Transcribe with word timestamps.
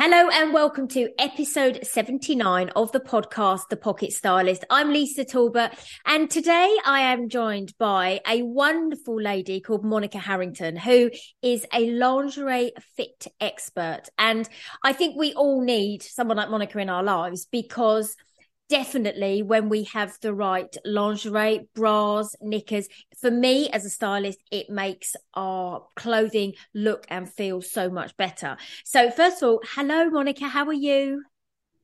Hello 0.00 0.28
and 0.28 0.52
welcome 0.52 0.88
to 0.88 1.10
episode 1.18 1.80
79 1.82 2.70
of 2.70 2.90
the 2.92 3.00
podcast, 3.00 3.68
The 3.70 3.76
Pocket 3.76 4.12
Stylist. 4.12 4.64
I'm 4.70 4.92
Lisa 4.92 5.24
Talbot 5.24 5.72
and 6.04 6.30
today 6.30 6.76
I 6.84 7.00
am 7.00 7.28
joined 7.28 7.74
by 7.78 8.20
a 8.28 8.42
wonderful 8.42 9.20
lady 9.20 9.60
called 9.60 9.84
Monica 9.84 10.18
Harrington, 10.18 10.76
who 10.76 11.10
is 11.42 11.66
a 11.72 11.90
lingerie 11.90 12.72
fit 12.96 13.26
expert. 13.40 14.02
And 14.18 14.48
I 14.82 14.92
think 14.92 15.16
we 15.16 15.32
all 15.34 15.62
need 15.62 16.02
someone 16.02 16.38
like 16.38 16.50
Monica 16.50 16.78
in 16.78 16.90
our 16.90 17.02
lives 17.02 17.46
because 17.46 18.16
definitely 18.68 19.42
when 19.42 19.68
we 19.68 19.84
have 19.84 20.16
the 20.20 20.34
right 20.34 20.74
lingerie, 20.84 21.68
bras, 21.74 22.34
knickers. 22.40 22.88
For 23.20 23.30
me 23.30 23.68
as 23.70 23.84
a 23.84 23.90
stylist, 23.90 24.38
it 24.50 24.70
makes 24.70 25.16
our 25.34 25.86
clothing 25.96 26.54
look 26.74 27.06
and 27.08 27.32
feel 27.32 27.62
so 27.62 27.90
much 27.90 28.16
better. 28.16 28.56
So, 28.84 29.10
first 29.10 29.42
of 29.42 29.48
all, 29.48 29.60
hello, 29.74 30.10
Monica. 30.10 30.48
How 30.48 30.66
are 30.66 30.72
you? 30.72 31.22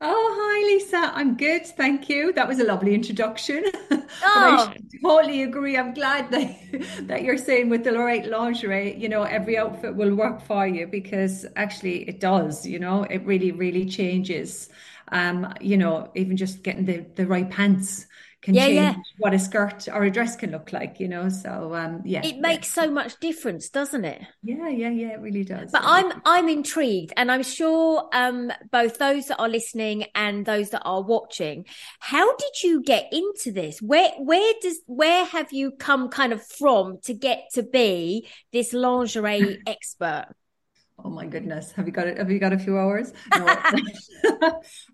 Oh, 0.00 0.36
hi, 0.36 0.66
Lisa. 0.66 1.12
I'm 1.14 1.36
good. 1.36 1.66
Thank 1.66 2.10
you. 2.10 2.32
That 2.34 2.46
was 2.46 2.60
a 2.60 2.64
lovely 2.64 2.94
introduction. 2.94 3.64
Oh. 4.22 4.72
I 4.72 4.78
totally 5.02 5.42
agree. 5.42 5.76
I'm 5.76 5.92
glad 5.92 6.30
that, 6.30 6.56
that 7.08 7.22
you're 7.22 7.38
saying 7.38 7.68
with 7.68 7.84
the 7.84 7.98
right 7.98 8.24
lingerie, 8.24 8.96
you 8.96 9.08
know, 9.08 9.24
every 9.24 9.58
outfit 9.58 9.94
will 9.94 10.14
work 10.14 10.40
for 10.42 10.66
you 10.66 10.86
because 10.86 11.44
actually 11.56 12.08
it 12.08 12.20
does, 12.20 12.64
you 12.64 12.78
know, 12.78 13.02
it 13.04 13.24
really, 13.26 13.50
really 13.50 13.84
changes 13.84 14.68
um, 15.14 15.54
you 15.60 15.76
know, 15.76 16.10
even 16.14 16.36
just 16.36 16.62
getting 16.62 16.84
the, 16.84 17.06
the 17.14 17.26
right 17.26 17.48
pants 17.48 18.06
can 18.42 18.52
yeah, 18.52 18.66
change 18.66 18.76
yeah. 18.76 18.94
what 19.18 19.32
a 19.32 19.38
skirt 19.38 19.88
or 19.88 20.04
a 20.04 20.10
dress 20.10 20.36
can 20.36 20.50
look 20.50 20.70
like, 20.70 21.00
you 21.00 21.08
know. 21.08 21.30
So 21.30 21.74
um 21.74 22.02
yeah. 22.04 22.20
It 22.26 22.40
makes 22.40 22.76
yeah. 22.76 22.82
so 22.82 22.90
much 22.90 23.18
difference, 23.18 23.70
doesn't 23.70 24.04
it? 24.04 24.20
Yeah, 24.42 24.68
yeah, 24.68 24.90
yeah, 24.90 25.14
it 25.14 25.20
really 25.20 25.44
does. 25.44 25.70
But 25.72 25.80
I'm 25.82 26.20
I'm 26.26 26.50
intrigued 26.50 27.14
and 27.16 27.32
I'm 27.32 27.42
sure 27.42 28.06
um 28.12 28.52
both 28.70 28.98
those 28.98 29.28
that 29.28 29.38
are 29.38 29.48
listening 29.48 30.04
and 30.14 30.44
those 30.44 30.70
that 30.70 30.82
are 30.84 31.02
watching, 31.02 31.64
how 32.00 32.36
did 32.36 32.62
you 32.62 32.82
get 32.82 33.10
into 33.12 33.50
this? 33.50 33.80
Where 33.80 34.10
where 34.18 34.52
does 34.60 34.78
where 34.84 35.24
have 35.24 35.50
you 35.54 35.70
come 35.70 36.10
kind 36.10 36.34
of 36.34 36.46
from 36.46 36.98
to 37.04 37.14
get 37.14 37.44
to 37.54 37.62
be 37.62 38.28
this 38.52 38.74
lingerie 38.74 39.62
expert? 39.66 40.26
Oh 41.02 41.10
my 41.10 41.26
goodness. 41.26 41.72
Have 41.72 41.86
you 41.86 41.92
got 41.92 42.06
it? 42.06 42.18
Have 42.18 42.30
you 42.30 42.38
got 42.38 42.52
a 42.52 42.58
few 42.58 42.78
hours? 42.78 43.12
No. 43.36 43.62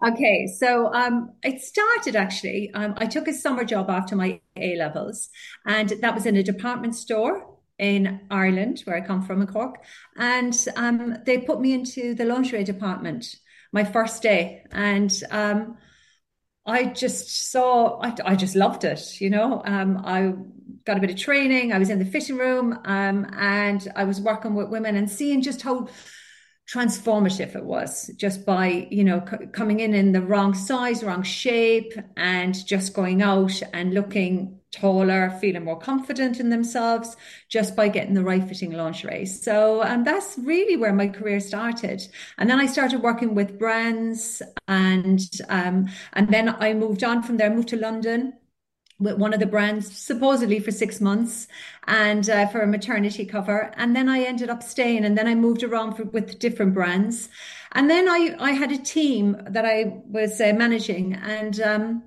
okay. 0.08 0.46
So 0.46 0.92
um, 0.92 1.32
it 1.42 1.60
started 1.60 2.16
actually. 2.16 2.70
Um, 2.74 2.94
I 2.96 3.06
took 3.06 3.28
a 3.28 3.32
summer 3.32 3.64
job 3.64 3.90
after 3.90 4.16
my 4.16 4.40
A 4.56 4.76
levels, 4.76 5.28
and 5.66 5.90
that 6.00 6.14
was 6.14 6.26
in 6.26 6.36
a 6.36 6.42
department 6.42 6.96
store 6.96 7.58
in 7.78 8.20
Ireland, 8.30 8.80
where 8.84 8.96
I 8.96 9.00
come 9.00 9.22
from 9.22 9.40
in 9.40 9.46
Cork. 9.46 9.84
And 10.16 10.56
um, 10.76 11.16
they 11.26 11.38
put 11.38 11.60
me 11.60 11.72
into 11.72 12.14
the 12.14 12.24
lingerie 12.24 12.64
department 12.64 13.36
my 13.72 13.84
first 13.84 14.22
day. 14.22 14.64
And 14.72 15.12
um, 15.30 15.76
I 16.66 16.84
just 16.84 17.50
saw, 17.50 18.00
I, 18.00 18.14
I, 18.24 18.36
just 18.36 18.54
loved 18.54 18.84
it, 18.84 19.20
you 19.20 19.30
know. 19.30 19.62
Um, 19.64 20.02
I 20.04 20.34
got 20.84 20.98
a 20.98 21.00
bit 21.00 21.10
of 21.10 21.16
training. 21.16 21.72
I 21.72 21.78
was 21.78 21.90
in 21.90 21.98
the 21.98 22.04
fitting 22.04 22.36
room 22.36 22.78
um, 22.84 23.26
and 23.36 23.86
I 23.96 24.04
was 24.04 24.20
working 24.20 24.54
with 24.54 24.68
women 24.68 24.96
and 24.96 25.10
seeing 25.10 25.42
just 25.42 25.62
how 25.62 25.88
transformative 26.72 27.56
it 27.56 27.64
was 27.64 28.08
just 28.16 28.46
by 28.46 28.86
you 28.92 29.02
know 29.02 29.24
c- 29.28 29.46
coming 29.52 29.80
in 29.80 29.92
in 29.92 30.12
the 30.12 30.22
wrong 30.22 30.54
size 30.54 31.02
wrong 31.02 31.24
shape 31.24 31.92
and 32.16 32.64
just 32.64 32.94
going 32.94 33.22
out 33.22 33.60
and 33.72 33.92
looking 33.92 34.59
taller 34.72 35.30
feeling 35.40 35.64
more 35.64 35.78
confident 35.78 36.38
in 36.38 36.50
themselves 36.50 37.16
just 37.48 37.74
by 37.74 37.88
getting 37.88 38.14
the 38.14 38.22
right 38.22 38.46
fitting 38.46 38.72
lingerie. 38.72 39.26
So 39.26 39.82
and 39.82 40.06
that's 40.06 40.38
really 40.38 40.76
where 40.76 40.92
my 40.92 41.08
career 41.08 41.40
started. 41.40 42.02
And 42.38 42.48
then 42.48 42.60
i 42.60 42.66
started 42.66 43.02
working 43.02 43.34
with 43.34 43.58
brands 43.58 44.42
and 44.68 45.20
um, 45.48 45.88
and 46.12 46.28
then 46.28 46.48
i 46.60 46.72
moved 46.74 47.04
on 47.04 47.22
from 47.22 47.36
there 47.36 47.50
moved 47.50 47.68
to 47.68 47.76
london 47.76 48.34
with 49.00 49.16
one 49.16 49.32
of 49.32 49.40
the 49.40 49.46
brands 49.46 49.96
supposedly 49.96 50.60
for 50.60 50.70
six 50.70 51.00
months 51.00 51.48
and 51.86 52.28
uh, 52.28 52.46
for 52.48 52.60
a 52.60 52.66
maternity 52.66 53.24
cover. 53.24 53.72
And 53.76 53.96
then 53.96 54.08
i 54.08 54.20
ended 54.20 54.50
up 54.50 54.62
staying 54.62 55.04
and 55.04 55.16
then 55.18 55.26
i 55.26 55.34
moved 55.34 55.62
around 55.62 55.96
for, 55.96 56.04
with 56.04 56.38
different 56.38 56.74
brands. 56.74 57.28
And 57.72 57.88
then 57.90 58.08
i 58.08 58.36
i 58.38 58.52
had 58.52 58.70
a 58.70 58.78
team 58.78 59.36
that 59.48 59.64
i 59.64 60.02
was 60.06 60.40
uh, 60.40 60.52
managing 60.54 61.14
and 61.14 61.60
um, 61.60 62.02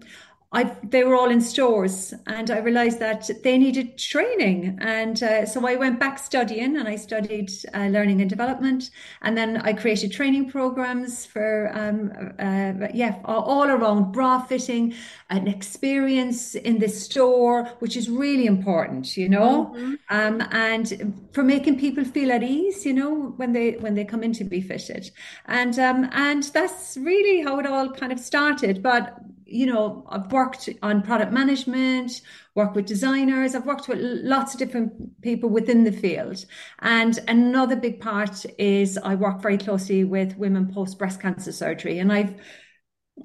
I, 0.53 0.75
they 0.83 1.03
were 1.03 1.15
all 1.15 1.31
in 1.31 1.41
stores 1.41 2.13
and 2.27 2.51
I 2.51 2.59
realized 2.59 2.99
that 2.99 3.29
they 3.43 3.57
needed 3.57 3.97
training. 3.97 4.77
And 4.81 5.21
uh, 5.23 5.45
so 5.47 5.67
I 5.67 5.75
went 5.75 5.99
back 5.99 6.19
studying 6.19 6.77
and 6.77 6.87
I 6.87 6.95
studied 6.95 7.51
uh, 7.73 7.87
learning 7.87 8.21
and 8.21 8.29
development. 8.29 8.91
And 9.23 9.35
then 9.35 9.57
I 9.57 9.73
created 9.73 10.11
training 10.11 10.51
programs 10.51 11.25
for, 11.25 11.71
um, 11.73 12.11
uh, 12.37 12.87
yeah, 12.93 13.19
all 13.25 13.67
around 13.67 14.11
bra 14.11 14.41
fitting, 14.41 14.93
an 15.31 15.47
experience 15.47 16.53
in 16.53 16.77
the 16.77 16.87
store, 16.87 17.65
which 17.79 17.97
is 17.97 18.07
really 18.07 18.45
important, 18.45 19.17
you 19.17 19.29
know, 19.29 19.73
mm-hmm. 19.75 19.93
um, 20.11 20.47
and 20.51 21.19
for 21.31 21.41
making 21.41 21.79
people 21.79 22.03
feel 22.03 22.31
at 22.31 22.43
ease, 22.43 22.85
you 22.85 22.93
know, 22.93 23.33
when 23.37 23.53
they 23.53 23.71
when 23.77 23.95
they 23.95 24.05
come 24.05 24.21
in 24.21 24.33
to 24.33 24.43
be 24.43 24.61
fitted. 24.61 25.09
And 25.47 25.79
um, 25.79 26.09
and 26.11 26.43
that's 26.43 26.95
really 26.97 27.41
how 27.41 27.59
it 27.59 27.65
all 27.65 27.89
kind 27.89 28.11
of 28.11 28.19
started. 28.19 28.83
But 28.83 29.19
you 29.53 29.67
know, 29.67 30.05
I've 30.09 30.31
worked 30.31 30.67
on 30.81 31.03
product 31.03 31.31
management, 31.31 32.21
worked 32.55 32.75
with 32.75 32.85
designers, 32.85 33.53
I've 33.53 33.65
worked 33.65 33.87
with 33.87 33.99
lots 33.99 34.53
of 34.53 34.59
different 34.59 35.21
people 35.21 35.49
within 35.49 35.83
the 35.83 35.91
field. 35.91 36.43
And 36.79 37.19
another 37.27 37.75
big 37.75 37.99
part 38.01 38.45
is 38.57 38.97
I 38.97 39.15
work 39.15 39.41
very 39.41 39.57
closely 39.57 40.03
with 40.03 40.37
women 40.37 40.73
post 40.73 40.97
breast 40.97 41.21
cancer 41.21 41.51
surgery. 41.51 41.99
And 41.99 42.11
I've 42.11 42.35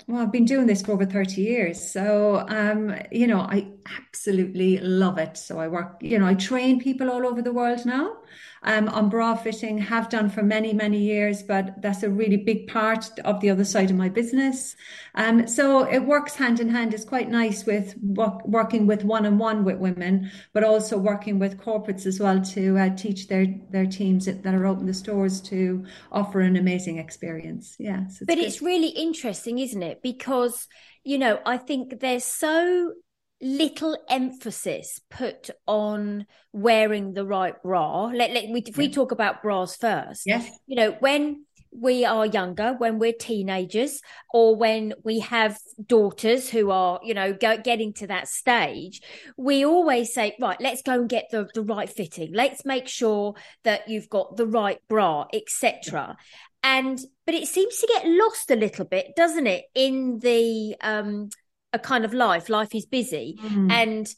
well, 0.06 0.21
I've 0.21 0.33
been 0.33 0.44
doing 0.44 0.66
this 0.66 0.83
for 0.83 0.93
over 0.93 1.06
30 1.06 1.41
years. 1.41 1.91
So, 1.91 2.45
um, 2.49 2.95
you 3.10 3.27
know, 3.27 3.41
I 3.41 3.72
absolutely 3.99 4.78
love 4.81 5.16
it. 5.16 5.39
So 5.39 5.59
I 5.59 5.69
work, 5.69 5.97
you 6.03 6.19
know, 6.19 6.27
I 6.27 6.34
train 6.34 6.78
people 6.78 7.10
all 7.10 7.27
over 7.27 7.41
the 7.41 7.55
world 7.55 7.87
now 7.87 8.17
um, 8.62 8.89
on 8.89 9.09
bra 9.09 9.34
fitting, 9.34 9.78
have 9.78 10.09
done 10.09 10.28
for 10.28 10.43
many, 10.43 10.72
many 10.72 10.99
years, 10.99 11.43
but 11.43 11.81
that's 11.81 12.03
a 12.03 12.11
really 12.11 12.37
big 12.37 12.66
part 12.66 13.11
of 13.25 13.41
the 13.41 13.50
other 13.50 13.65
side 13.65 13.91
of 13.91 13.97
my 13.97 14.09
business. 14.09 14.77
Um, 15.15 15.47
so 15.47 15.84
it 15.84 16.00
works 16.00 16.34
hand 16.34 16.61
in 16.61 16.69
hand. 16.69 16.94
It's 16.94 17.05
quite 17.05 17.31
nice 17.31 17.65
with 17.65 17.97
work, 18.03 18.47
working 18.47 18.87
with 18.87 19.05
one 19.05 19.27
on 19.27 19.39
one 19.39 19.65
with 19.65 19.78
women, 19.78 20.31
but 20.53 20.65
also 20.65 20.98
working 20.98 21.39
with 21.39 21.59
corporates 21.59 22.07
as 22.07 22.21
well 22.21 22.41
to 22.42 22.78
uh, 22.78 22.97
teach 22.97 23.28
their, 23.28 23.47
their 23.71 23.86
teams 23.86 24.27
that 24.27 24.45
are 24.47 24.66
open 24.66 24.86
the 24.86 24.95
stores 24.95 25.41
to 25.42 25.84
offer 26.10 26.41
an 26.41 26.57
amazing 26.57 26.98
experience. 26.98 27.77
Yeah. 27.78 28.09
So 28.09 28.27
but 28.27 28.36
good. 28.36 28.45
it's 28.45 28.60
really 28.63 28.89
interesting, 28.89 29.59
isn't 29.59 29.83
it? 29.83 30.03
Because, 30.03 30.66
you 31.04 31.19
know, 31.19 31.41
I 31.47 31.57
think 31.57 32.01
there's 32.01 32.24
so 32.24 32.92
little 33.40 33.96
emphasis 34.10 35.00
put 35.10 35.50
on 35.66 36.26
wearing 36.52 37.12
the 37.12 37.24
right 37.24 37.60
bra. 37.62 38.06
Let, 38.06 38.32
let 38.32 38.48
we, 38.50 38.62
if 38.66 38.76
we 38.76 38.90
talk 38.90 39.12
about 39.12 39.42
bras 39.42 39.76
first, 39.76 40.22
yes, 40.26 40.50
you 40.66 40.76
know 40.76 40.96
when 41.00 41.44
we 41.70 42.04
are 42.04 42.26
younger, 42.26 42.74
when 42.74 42.98
we're 42.98 43.12
teenagers, 43.12 44.00
or 44.32 44.56
when 44.56 44.94
we 45.04 45.20
have 45.20 45.58
daughters 45.84 46.48
who 46.48 46.70
are, 46.70 47.00
you 47.02 47.14
know, 47.14 47.32
go, 47.32 47.58
getting 47.58 47.92
to 47.94 48.06
that 48.06 48.28
stage, 48.28 49.02
we 49.36 49.64
always 49.64 50.12
say, 50.12 50.34
right, 50.40 50.60
let's 50.60 50.82
go 50.82 50.94
and 50.94 51.08
get 51.08 51.26
the, 51.30 51.48
the 51.54 51.62
right 51.62 51.88
fitting. 51.88 52.32
Let's 52.32 52.64
make 52.64 52.88
sure 52.88 53.34
that 53.64 53.88
you've 53.88 54.08
got 54.08 54.36
the 54.36 54.46
right 54.46 54.78
bra, 54.88 55.26
etc. 55.32 56.16
And 56.62 56.98
but 57.24 57.34
it 57.34 57.46
seems 57.46 57.78
to 57.78 57.86
get 57.86 58.06
lost 58.06 58.50
a 58.50 58.56
little 58.56 58.84
bit, 58.84 59.14
doesn't 59.16 59.46
it, 59.46 59.64
in 59.74 60.18
the 60.18 60.74
um 60.80 61.28
a 61.72 61.78
kind 61.78 62.04
of 62.04 62.15
life. 62.15 62.48
Life 62.48 62.74
is 62.74 62.86
busy. 62.86 63.38
Mm. 63.42 63.70
And 63.70 64.15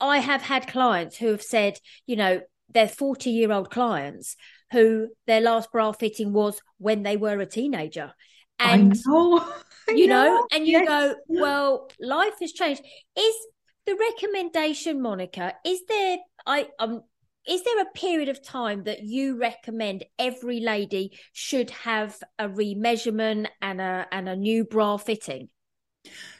I 0.00 0.18
have 0.18 0.42
had 0.42 0.66
clients 0.68 1.16
who 1.16 1.28
have 1.28 1.42
said, 1.42 1.78
you 2.06 2.16
know, 2.16 2.40
they're 2.70 2.88
40 2.88 3.30
year 3.30 3.52
old 3.52 3.70
clients 3.70 4.36
who 4.70 5.08
their 5.26 5.40
last 5.40 5.70
bra 5.70 5.92
fitting 5.92 6.32
was 6.32 6.60
when 6.78 7.02
they 7.02 7.16
were 7.16 7.38
a 7.40 7.46
teenager. 7.46 8.12
And, 8.58 8.96
know. 9.06 9.44
You 9.88 10.06
know, 10.06 10.24
know 10.24 10.46
and 10.52 10.64
you 10.64 10.78
yes. 10.78 10.86
go, 10.86 11.14
well, 11.26 11.90
life 12.00 12.34
has 12.40 12.52
changed. 12.52 12.82
Is 13.18 13.34
the 13.84 13.96
recommendation, 13.96 15.02
Monica, 15.02 15.54
is 15.66 15.80
there, 15.88 16.18
I, 16.46 16.68
um, 16.78 17.02
is 17.48 17.64
there 17.64 17.82
a 17.82 17.90
period 17.92 18.28
of 18.28 18.42
time 18.42 18.84
that 18.84 19.02
you 19.02 19.38
recommend 19.38 20.04
every 20.18 20.60
lady 20.60 21.18
should 21.32 21.70
have 21.70 22.16
a 22.38 22.48
remeasurement 22.48 23.48
and 23.60 23.80
a 23.80 24.06
and 24.12 24.28
a 24.28 24.36
new 24.36 24.64
bra 24.64 24.96
fitting? 24.96 25.48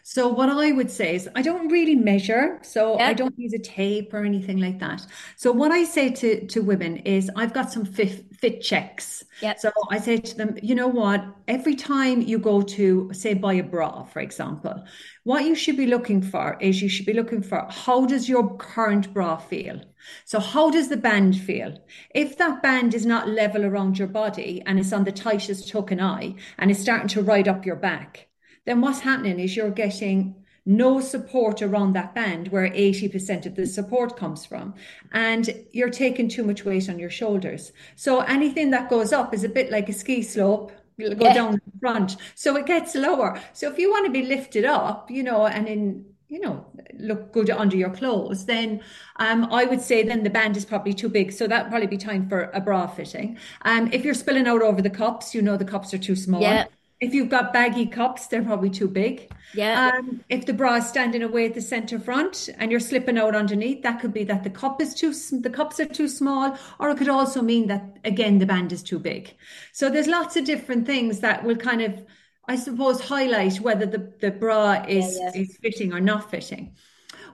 So 0.04 0.28
what 0.28 0.48
I 0.48 0.72
would 0.72 0.90
say 0.90 1.14
is 1.14 1.28
I 1.36 1.42
don't 1.42 1.68
really 1.68 1.94
measure, 1.94 2.58
so 2.62 2.98
I 2.98 3.14
don't 3.14 3.38
use 3.38 3.54
a 3.54 3.58
tape 3.58 4.12
or 4.12 4.24
anything 4.24 4.58
like 4.58 4.80
that. 4.80 5.06
So 5.36 5.52
what 5.52 5.70
I 5.70 5.84
say 5.84 6.10
to 6.10 6.46
to 6.48 6.60
women 6.60 6.96
is 6.98 7.30
I've 7.36 7.54
got 7.54 7.72
some 7.72 7.84
fit, 7.84 8.24
fit 8.36 8.60
checks. 8.60 9.24
So 9.58 9.70
I 9.90 9.98
say 9.98 10.18
to 10.18 10.36
them, 10.36 10.58
you 10.60 10.74
know 10.74 10.88
what? 10.88 11.24
Every 11.46 11.76
time 11.76 12.20
you 12.20 12.38
go 12.38 12.62
to 12.62 13.10
say 13.12 13.34
buy 13.34 13.54
a 13.54 13.62
bra, 13.62 14.02
for 14.04 14.20
example, 14.20 14.84
what 15.22 15.44
you 15.44 15.54
should 15.54 15.76
be 15.76 15.86
looking 15.86 16.20
for 16.20 16.58
is 16.60 16.82
you 16.82 16.88
should 16.88 17.06
be 17.06 17.14
looking 17.14 17.42
for 17.42 17.66
how 17.70 18.04
does 18.04 18.28
your 18.28 18.56
current 18.56 19.14
bra 19.14 19.36
feel? 19.36 19.80
So 20.24 20.40
how 20.40 20.70
does 20.70 20.88
the 20.88 20.96
band 20.96 21.38
feel? 21.38 21.78
If 22.12 22.36
that 22.38 22.60
band 22.60 22.92
is 22.92 23.06
not 23.06 23.28
level 23.28 23.64
around 23.64 23.98
your 23.98 24.08
body 24.08 24.62
and 24.66 24.80
it's 24.80 24.92
on 24.92 25.04
the 25.04 25.12
tightest 25.12 25.70
hook 25.70 25.92
and 25.92 26.02
eye 26.02 26.34
and 26.58 26.70
it's 26.72 26.80
starting 26.80 27.08
to 27.08 27.22
ride 27.22 27.46
up 27.46 27.64
your 27.64 27.76
back, 27.76 28.28
then 28.64 28.80
what's 28.80 29.00
happening 29.00 29.40
is 29.40 29.56
you're 29.56 29.70
getting 29.70 30.42
no 30.64 31.00
support 31.00 31.60
around 31.60 31.92
that 31.92 32.14
band 32.14 32.48
where 32.48 32.68
80% 32.68 33.46
of 33.46 33.56
the 33.56 33.66
support 33.66 34.16
comes 34.16 34.46
from. 34.46 34.74
And 35.12 35.64
you're 35.72 35.90
taking 35.90 36.28
too 36.28 36.44
much 36.44 36.64
weight 36.64 36.88
on 36.88 36.98
your 36.98 37.10
shoulders. 37.10 37.72
So 37.96 38.20
anything 38.20 38.70
that 38.70 38.88
goes 38.88 39.12
up 39.12 39.34
is 39.34 39.42
a 39.42 39.48
bit 39.48 39.72
like 39.72 39.88
a 39.88 39.92
ski 39.92 40.22
slope. 40.22 40.72
It'll 40.98 41.18
go 41.18 41.24
yeah. 41.24 41.34
down 41.34 41.52
the 41.52 41.78
front. 41.80 42.16
So 42.36 42.56
it 42.56 42.66
gets 42.66 42.94
lower. 42.94 43.40
So 43.52 43.70
if 43.70 43.78
you 43.78 43.90
want 43.90 44.06
to 44.06 44.12
be 44.12 44.22
lifted 44.22 44.64
up, 44.64 45.10
you 45.10 45.22
know, 45.22 45.46
and 45.46 45.66
in 45.66 46.04
you 46.28 46.40
know 46.40 46.64
look 46.94 47.30
good 47.30 47.50
under 47.50 47.76
your 47.76 47.90
clothes 47.90 48.46
then 48.46 48.80
um, 49.16 49.44
i 49.52 49.66
would 49.66 49.82
say 49.82 50.02
then 50.02 50.22
the 50.22 50.30
band 50.30 50.56
is 50.56 50.64
probably 50.64 50.94
too 50.94 51.10
big 51.10 51.30
so 51.30 51.46
that 51.46 51.68
probably 51.68 51.86
be 51.86 51.98
time 51.98 52.26
for 52.26 52.50
a 52.54 52.60
bra 52.60 52.86
fitting 52.86 53.36
um, 53.66 53.92
if 53.92 54.02
you're 54.02 54.14
spilling 54.14 54.46
out 54.46 54.62
over 54.62 54.80
the 54.80 54.88
cups 54.88 55.34
you 55.34 55.42
know 55.42 55.58
the 55.58 55.64
cups 55.64 55.92
are 55.92 55.98
too 55.98 56.16
small 56.16 56.40
yeah. 56.40 56.64
If 57.02 57.12
you've 57.14 57.28
got 57.28 57.52
baggy 57.52 57.86
cups, 57.86 58.28
they're 58.28 58.44
probably 58.44 58.70
too 58.70 58.86
big. 58.86 59.28
Yeah. 59.54 59.90
Um, 59.92 60.22
if 60.28 60.46
the 60.46 60.52
bra 60.52 60.76
is 60.76 60.86
standing 60.86 61.24
away 61.24 61.46
at 61.46 61.54
the 61.54 61.60
center 61.60 61.98
front 61.98 62.48
and 62.58 62.70
you're 62.70 62.78
slipping 62.78 63.18
out 63.18 63.34
underneath, 63.34 63.82
that 63.82 64.00
could 64.00 64.14
be 64.14 64.22
that 64.22 64.44
the 64.44 64.50
cup 64.50 64.80
is 64.80 64.94
too 64.94 65.12
the 65.40 65.50
cups 65.50 65.80
are 65.80 65.86
too 65.86 66.06
small, 66.06 66.56
or 66.78 66.90
it 66.90 66.98
could 66.98 67.08
also 67.08 67.42
mean 67.42 67.66
that 67.66 67.98
again 68.04 68.38
the 68.38 68.46
band 68.46 68.72
is 68.72 68.84
too 68.84 69.00
big. 69.00 69.34
So 69.72 69.90
there's 69.90 70.06
lots 70.06 70.36
of 70.36 70.44
different 70.44 70.86
things 70.86 71.18
that 71.20 71.42
will 71.42 71.56
kind 71.56 71.82
of, 71.82 72.04
I 72.46 72.54
suppose, 72.54 73.00
highlight 73.00 73.60
whether 73.60 73.84
the, 73.84 74.12
the 74.20 74.30
bra 74.30 74.84
is 74.86 75.18
yeah, 75.18 75.32
yeah. 75.34 75.42
is 75.42 75.58
fitting 75.60 75.92
or 75.92 76.00
not 76.00 76.30
fitting 76.30 76.76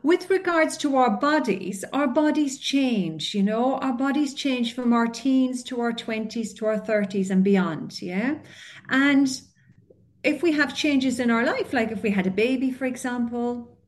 with 0.03 0.31
regards 0.31 0.77
to 0.79 0.97
our 0.97 1.11
bodies, 1.11 1.85
our 1.93 2.07
bodies 2.07 2.59
change, 2.59 3.35
you 3.35 3.43
know, 3.43 3.75
our 3.79 3.93
bodies 3.93 4.33
change 4.33 4.75
from 4.75 4.93
our 4.93 5.07
teens 5.07 5.63
to 5.65 5.81
our 5.81 5.93
20s 5.93 6.55
to 6.57 6.67
our 6.67 6.79
30s 6.79 7.31
and 7.31 7.43
beyond. 7.43 8.01
Yeah. 8.01 8.39
And 8.89 9.29
if 10.23 10.43
we 10.43 10.53
have 10.53 10.75
changes 10.75 11.21
in 11.21 11.31
our 11.31 11.45
life, 11.45 11.73
like 11.73 11.91
if 11.91 12.03
we 12.03 12.11
had 12.11 12.27
a 12.27 12.31
baby, 12.31 12.71
for 12.71 12.85
example, 12.85 13.79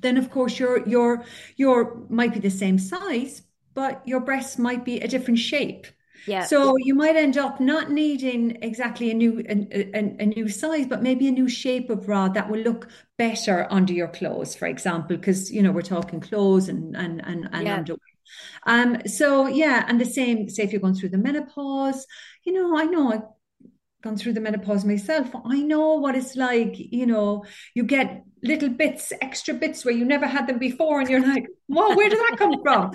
then 0.00 0.16
of 0.16 0.30
course 0.30 0.58
your 0.58 0.86
your 0.86 1.24
your 1.56 2.04
might 2.08 2.32
be 2.32 2.40
the 2.40 2.50
same 2.50 2.78
size, 2.78 3.42
but 3.74 4.02
your 4.06 4.20
breasts 4.20 4.58
might 4.58 4.84
be 4.84 5.00
a 5.00 5.08
different 5.08 5.38
shape. 5.38 5.86
Yeah. 6.26 6.44
So 6.44 6.76
you 6.78 6.94
might 6.94 7.16
end 7.16 7.36
up 7.36 7.60
not 7.60 7.90
needing 7.90 8.62
exactly 8.62 9.10
a 9.10 9.14
new 9.14 9.44
a, 9.46 9.54
a, 9.94 10.16
a, 10.20 10.26
new 10.26 10.48
size, 10.48 10.86
but 10.86 11.02
maybe 11.02 11.28
a 11.28 11.32
new 11.32 11.48
shape 11.48 11.90
of 11.90 12.06
bra 12.06 12.28
that 12.28 12.48
will 12.48 12.60
look 12.60 12.88
better 13.18 13.66
under 13.70 13.92
your 13.92 14.08
clothes, 14.08 14.56
for 14.56 14.66
example, 14.66 15.16
because 15.16 15.52
you 15.52 15.62
know 15.62 15.70
we're 15.70 15.82
talking 15.82 16.20
clothes 16.20 16.68
and 16.68 16.96
and 16.96 17.22
and, 17.26 17.48
and 17.52 17.66
yeah. 17.66 17.76
underwear. 17.76 17.98
Um. 18.66 19.06
So 19.06 19.46
yeah, 19.48 19.84
and 19.86 20.00
the 20.00 20.06
same. 20.06 20.48
Say 20.48 20.62
if 20.62 20.72
you're 20.72 20.80
going 20.80 20.94
through 20.94 21.10
the 21.10 21.18
menopause, 21.18 22.06
you 22.44 22.52
know, 22.52 22.76
I 22.76 22.84
know 22.84 23.33
gone 24.04 24.16
through 24.16 24.34
the 24.34 24.40
menopause 24.40 24.84
myself. 24.84 25.30
I 25.46 25.60
know 25.60 25.94
what 25.94 26.14
it's 26.14 26.36
like. 26.36 26.74
You 26.76 27.06
know, 27.06 27.44
you 27.74 27.84
get 27.84 28.22
little 28.42 28.68
bits, 28.68 29.12
extra 29.22 29.54
bits 29.54 29.82
where 29.82 29.94
you 29.94 30.04
never 30.04 30.26
had 30.26 30.46
them 30.46 30.58
before, 30.58 31.00
and 31.00 31.08
you're 31.08 31.26
like, 31.34 31.46
"Whoa, 31.66 31.96
where 31.96 32.10
did 32.10 32.18
that 32.18 32.36
come 32.38 32.62
from?" 32.62 32.92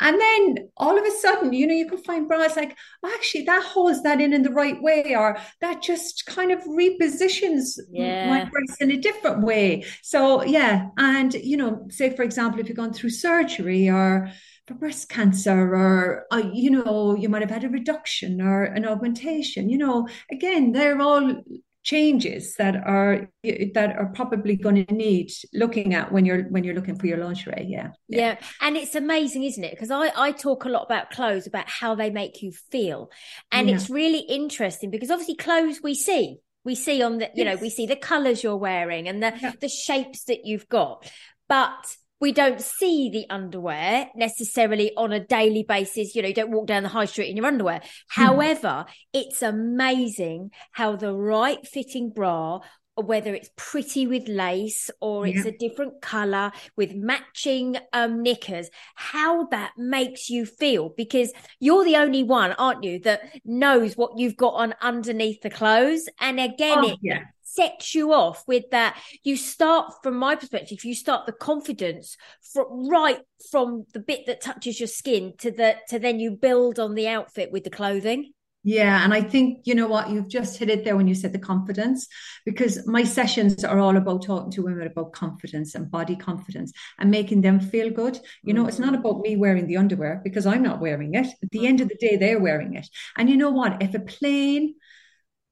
And 0.00 0.20
then 0.20 0.68
all 0.76 0.96
of 0.96 1.04
a 1.04 1.10
sudden, 1.10 1.54
you 1.54 1.66
know, 1.66 1.74
you 1.74 1.88
can 1.88 1.98
find 1.98 2.28
bras 2.28 2.56
like, 2.56 2.76
oh, 3.02 3.10
actually, 3.14 3.44
that 3.44 3.62
holds 3.62 4.02
that 4.02 4.20
in 4.20 4.34
in 4.34 4.42
the 4.42 4.52
right 4.52 4.80
way, 4.80 5.16
or 5.16 5.38
that 5.62 5.82
just 5.82 6.26
kind 6.26 6.52
of 6.52 6.60
repositions 6.64 7.78
yeah. 7.90 8.28
my 8.28 8.44
breast 8.44 8.80
in 8.80 8.90
a 8.90 8.98
different 8.98 9.42
way. 9.42 9.84
So 10.02 10.44
yeah, 10.44 10.88
and 10.98 11.32
you 11.34 11.56
know, 11.56 11.86
say 11.90 12.14
for 12.14 12.22
example, 12.22 12.60
if 12.60 12.68
you've 12.68 12.76
gone 12.76 12.92
through 12.92 13.10
surgery 13.10 13.88
or 13.88 14.30
breast 14.74 15.08
cancer 15.08 15.74
or 15.74 16.26
uh, 16.30 16.42
you 16.52 16.70
know 16.70 17.16
you 17.16 17.28
might 17.28 17.42
have 17.42 17.50
had 17.50 17.64
a 17.64 17.68
reduction 17.68 18.40
or 18.40 18.64
an 18.64 18.86
augmentation 18.86 19.68
you 19.68 19.78
know 19.78 20.08
again 20.30 20.72
they're 20.72 21.00
all 21.00 21.42
changes 21.82 22.56
that 22.56 22.76
are 22.76 23.30
that 23.42 23.96
are 23.96 24.10
probably 24.14 24.54
going 24.54 24.84
to 24.84 24.94
need 24.94 25.30
looking 25.54 25.94
at 25.94 26.12
when 26.12 26.26
you're 26.26 26.42
when 26.50 26.62
you're 26.62 26.74
looking 26.74 26.94
for 26.94 27.06
your 27.06 27.16
lingerie 27.16 27.66
yeah 27.68 27.88
yeah, 28.08 28.18
yeah. 28.18 28.36
and 28.60 28.76
it's 28.76 28.94
amazing 28.94 29.44
isn't 29.44 29.64
it 29.64 29.70
because 29.70 29.90
i 29.90 30.10
i 30.14 30.30
talk 30.30 30.66
a 30.66 30.68
lot 30.68 30.82
about 30.82 31.10
clothes 31.10 31.46
about 31.46 31.66
how 31.68 31.94
they 31.94 32.10
make 32.10 32.42
you 32.42 32.52
feel 32.70 33.10
and 33.50 33.68
yeah. 33.68 33.74
it's 33.74 33.88
really 33.88 34.20
interesting 34.20 34.90
because 34.90 35.10
obviously 35.10 35.34
clothes 35.34 35.80
we 35.82 35.94
see 35.94 36.36
we 36.64 36.74
see 36.74 37.02
on 37.02 37.16
the 37.16 37.24
you 37.34 37.44
yes. 37.44 37.56
know 37.56 37.62
we 37.62 37.70
see 37.70 37.86
the 37.86 37.96
colors 37.96 38.42
you're 38.42 38.56
wearing 38.56 39.08
and 39.08 39.22
the 39.22 39.32
yeah. 39.40 39.52
the 39.60 39.68
shapes 39.68 40.24
that 40.24 40.44
you've 40.44 40.68
got 40.68 41.10
but 41.48 41.96
we 42.20 42.32
don't 42.32 42.60
see 42.60 43.08
the 43.10 43.26
underwear 43.30 44.08
necessarily 44.14 44.92
on 44.96 45.12
a 45.12 45.20
daily 45.20 45.62
basis. 45.62 46.14
You 46.14 46.22
know, 46.22 46.28
you 46.28 46.34
don't 46.34 46.50
walk 46.50 46.66
down 46.66 46.82
the 46.82 46.88
high 46.90 47.06
street 47.06 47.30
in 47.30 47.36
your 47.36 47.46
underwear. 47.46 47.80
Hmm. 48.10 48.22
However, 48.22 48.84
it's 49.12 49.42
amazing 49.42 50.50
how 50.72 50.96
the 50.96 51.14
right 51.14 51.66
fitting 51.66 52.10
bra 52.10 52.60
whether 53.00 53.34
it's 53.34 53.50
pretty 53.56 54.06
with 54.06 54.28
lace 54.28 54.90
or 55.00 55.26
it's 55.26 55.44
yeah. 55.44 55.52
a 55.52 55.58
different 55.58 56.00
color 56.00 56.52
with 56.76 56.94
matching 56.94 57.76
um, 57.92 58.22
knickers, 58.22 58.70
how 58.94 59.46
that 59.46 59.72
makes 59.76 60.30
you 60.30 60.46
feel 60.46 60.90
because 60.96 61.32
you're 61.58 61.84
the 61.84 61.96
only 61.96 62.22
one, 62.22 62.52
aren't 62.52 62.84
you, 62.84 62.98
that 63.00 63.22
knows 63.44 63.96
what 63.96 64.18
you've 64.18 64.36
got 64.36 64.54
on 64.54 64.74
underneath 64.80 65.40
the 65.42 65.50
clothes. 65.50 66.08
And 66.20 66.40
again, 66.40 66.78
oh, 66.78 66.88
it 66.88 66.98
yeah 67.02 67.24
sets 67.50 67.94
you 67.94 68.12
off 68.12 68.44
with 68.46 68.70
that. 68.70 68.96
You 69.22 69.36
start, 69.36 69.92
from 70.02 70.16
my 70.16 70.36
perspective, 70.36 70.84
you 70.84 70.94
start 70.94 71.26
the 71.26 71.32
confidence 71.32 72.16
from 72.52 72.88
right 72.88 73.20
from 73.50 73.86
the 73.92 74.00
bit 74.00 74.26
that 74.26 74.40
touches 74.40 74.78
your 74.78 74.86
skin 74.86 75.34
to 75.38 75.50
the 75.50 75.76
to 75.88 75.98
then 75.98 76.20
you 76.20 76.30
build 76.32 76.78
on 76.78 76.94
the 76.94 77.08
outfit 77.08 77.50
with 77.50 77.64
the 77.64 77.70
clothing. 77.70 78.32
Yeah, 78.62 79.02
and 79.02 79.14
I 79.14 79.22
think 79.22 79.66
you 79.66 79.74
know 79.74 79.88
what 79.88 80.10
you've 80.10 80.28
just 80.28 80.58
hit 80.58 80.68
it 80.68 80.84
there 80.84 80.96
when 80.96 81.08
you 81.08 81.14
said 81.14 81.32
the 81.32 81.38
confidence, 81.38 82.06
because 82.44 82.86
my 82.86 83.04
sessions 83.04 83.64
are 83.64 83.78
all 83.78 83.96
about 83.96 84.22
talking 84.22 84.50
to 84.52 84.62
women 84.62 84.86
about 84.86 85.12
confidence 85.12 85.74
and 85.74 85.90
body 85.90 86.14
confidence 86.14 86.70
and 86.98 87.10
making 87.10 87.40
them 87.40 87.58
feel 87.58 87.88
good. 87.90 88.18
You 88.42 88.52
know, 88.52 88.60
mm-hmm. 88.60 88.68
it's 88.68 88.78
not 88.78 88.92
mm-hmm. 88.92 89.06
about 89.06 89.22
me 89.22 89.36
wearing 89.36 89.66
the 89.66 89.78
underwear 89.78 90.20
because 90.22 90.44
I'm 90.44 90.62
not 90.62 90.80
wearing 90.80 91.14
it. 91.14 91.26
At 91.42 91.50
the 91.52 91.66
end 91.66 91.80
of 91.80 91.88
the 91.88 91.96
day, 91.96 92.16
they're 92.16 92.38
wearing 92.38 92.74
it. 92.74 92.86
And 93.16 93.30
you 93.30 93.38
know 93.38 93.50
what? 93.50 93.82
If 93.82 93.94
a 93.94 94.00
plain 94.00 94.74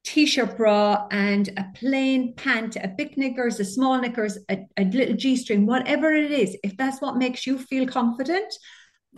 t-shirt 0.04 0.56
bra 0.56 1.06
and 1.10 1.48
a 1.56 1.66
plain 1.74 2.34
pant, 2.34 2.76
a 2.76 2.88
big 2.88 3.16
knickers, 3.16 3.58
a 3.58 3.64
small 3.64 3.98
knickers, 4.00 4.38
a, 4.50 4.66
a 4.76 4.84
little 4.84 5.16
G-string, 5.16 5.66
whatever 5.66 6.12
it 6.12 6.30
is, 6.30 6.56
if 6.62 6.76
that's 6.76 7.00
what 7.00 7.16
makes 7.16 7.46
you 7.46 7.58
feel 7.58 7.86
confident, 7.86 8.52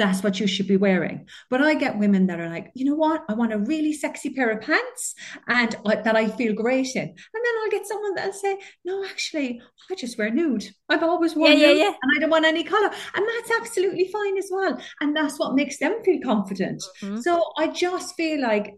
that's 0.00 0.22
what 0.22 0.40
you 0.40 0.46
should 0.46 0.66
be 0.66 0.78
wearing. 0.78 1.26
But 1.50 1.60
I 1.60 1.74
get 1.74 1.98
women 1.98 2.26
that 2.28 2.40
are 2.40 2.48
like, 2.48 2.70
you 2.74 2.86
know 2.86 2.94
what? 2.94 3.22
I 3.28 3.34
want 3.34 3.52
a 3.52 3.58
really 3.58 3.92
sexy 3.92 4.30
pair 4.30 4.50
of 4.50 4.62
pants 4.62 5.14
and 5.46 5.76
that 5.84 6.16
I 6.16 6.26
feel 6.28 6.54
great 6.54 6.96
in. 6.96 7.02
And 7.02 7.44
then 7.44 7.54
I'll 7.62 7.70
get 7.70 7.86
someone 7.86 8.14
that'll 8.14 8.32
say, 8.32 8.58
no, 8.84 9.04
actually, 9.04 9.60
I 9.90 9.94
just 9.94 10.16
wear 10.16 10.30
nude. 10.30 10.68
I've 10.88 11.02
always 11.02 11.36
worn 11.36 11.52
yeah, 11.52 11.66
nude 11.66 11.76
yeah, 11.76 11.82
yeah. 11.84 11.94
and 12.02 12.12
I 12.16 12.20
don't 12.20 12.30
want 12.30 12.46
any 12.46 12.64
color. 12.64 12.90
And 13.14 13.26
that's 13.28 13.60
absolutely 13.60 14.08
fine 14.08 14.38
as 14.38 14.48
well. 14.50 14.80
And 15.00 15.14
that's 15.14 15.38
what 15.38 15.54
makes 15.54 15.78
them 15.78 16.02
feel 16.02 16.20
confident. 16.24 16.82
Mm-hmm. 17.02 17.20
So 17.20 17.44
I 17.58 17.68
just 17.68 18.16
feel 18.16 18.40
like 18.40 18.76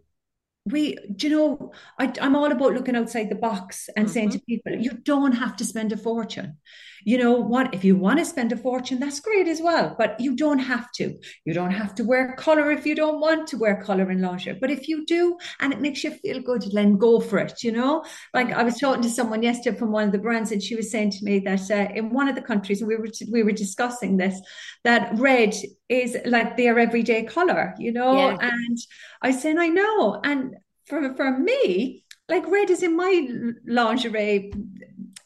we, 0.65 0.97
do 1.17 1.29
you 1.29 1.37
know, 1.37 1.73
I, 1.99 2.13
I'm 2.21 2.37
all 2.37 2.51
about 2.53 2.75
looking 2.75 2.95
outside 2.95 3.29
the 3.29 3.35
box 3.35 3.89
and 3.97 4.07
mm-hmm. 4.07 4.13
saying 4.13 4.31
to 4.31 4.41
people, 4.41 4.73
you 4.73 4.93
don't 4.93 5.33
have 5.33 5.57
to 5.57 5.65
spend 5.65 5.93
a 5.93 5.97
fortune. 5.97 6.59
You 7.05 7.19
know 7.19 7.33
what? 7.33 7.75
If 7.75 7.83
you 7.83 7.97
want 7.97 8.21
to 8.21 8.25
spend 8.25 8.53
a 8.53 8.57
fortune, 8.57 9.01
that's 9.01 9.19
great 9.19 9.49
as 9.49 9.61
well, 9.61 9.97
but 9.99 10.21
you 10.21 10.37
don't 10.37 10.61
have 10.61 10.93
to. 10.93 11.19
You 11.45 11.53
don't 11.53 11.73
have 11.73 11.97
to 11.97 12.05
wear 12.05 12.37
color 12.37 12.71
if 12.71 12.87
you 12.87 12.95
don't 12.95 13.21
want 13.21 13.49
to 13.49 13.59
wear 13.59 13.83
color 13.83 14.09
in 14.11 14.23
lingerie. 14.23 14.59
But 14.61 14.71
if 14.71 14.87
you 14.87 15.05
do 15.05 15.37
and 15.59 15.73
it 15.73 15.81
makes 15.81 16.05
you 16.05 16.13
feel 16.13 16.41
good, 16.41 16.63
then 16.73 16.97
go 16.99 17.19
for 17.19 17.39
it. 17.39 17.65
You 17.65 17.73
know, 17.73 18.05
like 18.33 18.53
I 18.53 18.63
was 18.63 18.79
talking 18.79 19.03
to 19.03 19.11
someone 19.11 19.43
yesterday 19.43 19.77
from 19.77 19.91
one 19.91 20.05
of 20.05 20.13
the 20.13 20.19
brands, 20.19 20.53
and 20.53 20.63
she 20.63 20.77
was 20.77 20.93
saying 20.93 21.11
to 21.13 21.25
me 21.25 21.41
that 21.41 21.69
uh, 21.71 21.93
in 21.93 22.11
one 22.11 22.29
of 22.29 22.37
the 22.37 22.43
countries, 22.43 22.81
and 22.81 22.89
we 22.89 22.97
were 22.97 23.09
we 23.31 23.43
were 23.43 23.53
discussing 23.53 24.17
this, 24.17 24.41
that 24.85 25.13
red 25.19 25.55
is 25.93 26.17
like 26.25 26.57
their 26.57 26.79
everyday 26.79 27.25
color. 27.25 27.75
You 27.79 27.93
know, 27.93 28.15
yeah. 28.17 28.39
and 28.41 28.79
I 29.21 29.33
said 29.33 29.57
I 29.57 29.69
know, 29.69 30.21
and 30.23 30.57
for 30.87 31.15
for 31.15 31.39
me, 31.39 32.05
like 32.29 32.47
red 32.49 32.71
is 32.71 32.83
in 32.83 32.97
my 32.97 33.29
lingerie 33.67 34.53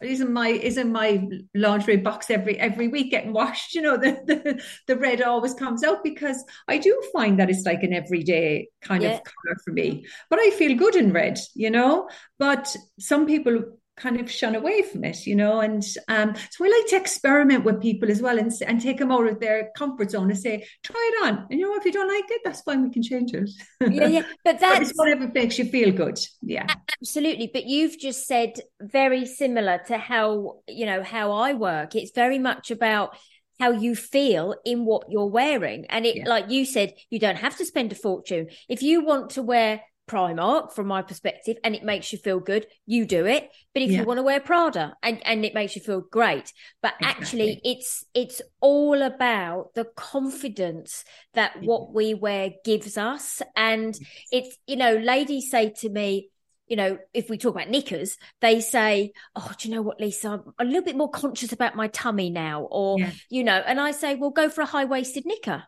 is 0.02 0.20
in 0.20 0.32
my 0.32 0.48
is 0.48 0.76
in 0.76 0.92
my 0.92 1.26
lingerie 1.54 1.96
box 1.96 2.30
every 2.30 2.58
every 2.58 2.88
week 2.88 3.10
getting 3.10 3.32
washed 3.32 3.74
you 3.74 3.80
know 3.80 3.96
the, 3.96 4.12
the 4.26 4.62
the 4.86 4.96
red 4.96 5.22
always 5.22 5.54
comes 5.54 5.82
out 5.82 6.04
because 6.04 6.44
i 6.68 6.76
do 6.76 7.02
find 7.12 7.38
that 7.38 7.48
it's 7.48 7.64
like 7.64 7.82
an 7.82 7.94
everyday 7.94 8.68
kind 8.82 9.02
yeah. 9.02 9.12
of 9.12 9.22
color 9.24 9.56
for 9.64 9.72
me 9.72 10.04
but 10.28 10.38
i 10.38 10.50
feel 10.50 10.76
good 10.76 10.96
in 10.96 11.12
red 11.12 11.38
you 11.54 11.70
know 11.70 12.08
but 12.38 12.76
some 12.98 13.26
people 13.26 13.62
kind 13.96 14.20
of 14.20 14.30
shun 14.30 14.54
away 14.54 14.82
from 14.82 15.04
it, 15.04 15.26
you 15.26 15.34
know. 15.34 15.60
And 15.60 15.82
um, 16.08 16.34
so 16.50 16.64
we 16.64 16.70
like 16.70 16.86
to 16.88 16.96
experiment 16.96 17.64
with 17.64 17.80
people 17.80 18.10
as 18.10 18.20
well 18.20 18.38
and, 18.38 18.52
and 18.66 18.80
take 18.80 18.98
them 18.98 19.10
out 19.10 19.26
of 19.26 19.40
their 19.40 19.70
comfort 19.76 20.10
zone 20.10 20.30
and 20.30 20.38
say, 20.38 20.66
try 20.82 21.10
it 21.12 21.26
on. 21.26 21.46
And 21.50 21.58
you 21.58 21.66
know, 21.66 21.76
if 21.76 21.84
you 21.84 21.92
don't 21.92 22.08
like 22.08 22.30
it, 22.30 22.42
that's 22.44 22.60
fine, 22.62 22.82
we 22.82 22.90
can 22.90 23.02
change 23.02 23.32
it. 23.32 23.50
Yeah, 23.80 24.06
yeah. 24.06 24.22
But 24.44 24.60
that's 24.60 24.92
but 24.92 24.96
whatever 24.96 25.30
makes 25.32 25.58
you 25.58 25.64
feel 25.64 25.92
good. 25.92 26.18
Yeah. 26.42 26.66
Absolutely. 27.00 27.50
But 27.52 27.66
you've 27.66 27.98
just 27.98 28.26
said 28.26 28.60
very 28.80 29.26
similar 29.26 29.80
to 29.86 29.98
how, 29.98 30.60
you 30.68 30.86
know, 30.86 31.02
how 31.02 31.32
I 31.32 31.54
work. 31.54 31.94
It's 31.94 32.12
very 32.14 32.38
much 32.38 32.70
about 32.70 33.16
how 33.58 33.70
you 33.70 33.96
feel 33.96 34.54
in 34.64 34.84
what 34.84 35.06
you're 35.08 35.26
wearing. 35.26 35.86
And 35.88 36.04
it, 36.04 36.16
yeah. 36.16 36.28
like 36.28 36.50
you 36.50 36.64
said, 36.64 36.94
you 37.10 37.18
don't 37.18 37.36
have 37.36 37.56
to 37.56 37.64
spend 37.64 37.92
a 37.92 37.94
fortune. 37.94 38.48
If 38.68 38.82
you 38.82 39.04
want 39.04 39.30
to 39.30 39.42
wear 39.42 39.80
Primark 40.08 40.72
from 40.72 40.86
my 40.86 41.02
perspective 41.02 41.56
and 41.64 41.74
it 41.74 41.82
makes 41.82 42.12
you 42.12 42.18
feel 42.18 42.38
good, 42.38 42.66
you 42.86 43.04
do 43.06 43.26
it. 43.26 43.50
But 43.74 43.82
if 43.82 43.90
yeah. 43.90 44.00
you 44.00 44.04
want 44.04 44.18
to 44.18 44.22
wear 44.22 44.40
Prada 44.40 44.96
and, 45.02 45.24
and 45.26 45.44
it 45.44 45.54
makes 45.54 45.74
you 45.74 45.82
feel 45.82 46.00
great, 46.00 46.52
but 46.80 46.94
exactly. 47.00 47.22
actually 47.24 47.60
it's 47.64 48.04
it's 48.14 48.42
all 48.60 49.02
about 49.02 49.74
the 49.74 49.84
confidence 49.96 51.04
that 51.34 51.60
what 51.62 51.92
we 51.92 52.14
wear 52.14 52.52
gives 52.64 52.96
us. 52.96 53.42
And 53.56 53.98
it's, 54.30 54.56
you 54.66 54.76
know, 54.76 54.96
ladies 54.96 55.50
say 55.50 55.70
to 55.80 55.88
me, 55.88 56.30
you 56.66 56.76
know, 56.76 56.98
if 57.14 57.30
we 57.30 57.38
talk 57.38 57.54
about 57.54 57.70
knickers, 57.70 58.16
they 58.40 58.60
say, 58.60 59.12
Oh, 59.34 59.52
do 59.58 59.68
you 59.68 59.74
know 59.74 59.82
what, 59.82 60.00
Lisa? 60.00 60.42
I'm 60.58 60.66
a 60.66 60.68
little 60.68 60.84
bit 60.84 60.96
more 60.96 61.10
conscious 61.10 61.52
about 61.52 61.76
my 61.76 61.88
tummy 61.88 62.30
now. 62.30 62.62
Or, 62.62 62.98
yeah. 62.98 63.10
you 63.30 63.44
know, 63.44 63.62
and 63.64 63.80
I 63.80 63.92
say, 63.92 64.14
Well, 64.14 64.30
go 64.30 64.48
for 64.48 64.62
a 64.62 64.66
high 64.66 64.84
waisted 64.84 65.26
knicker. 65.26 65.64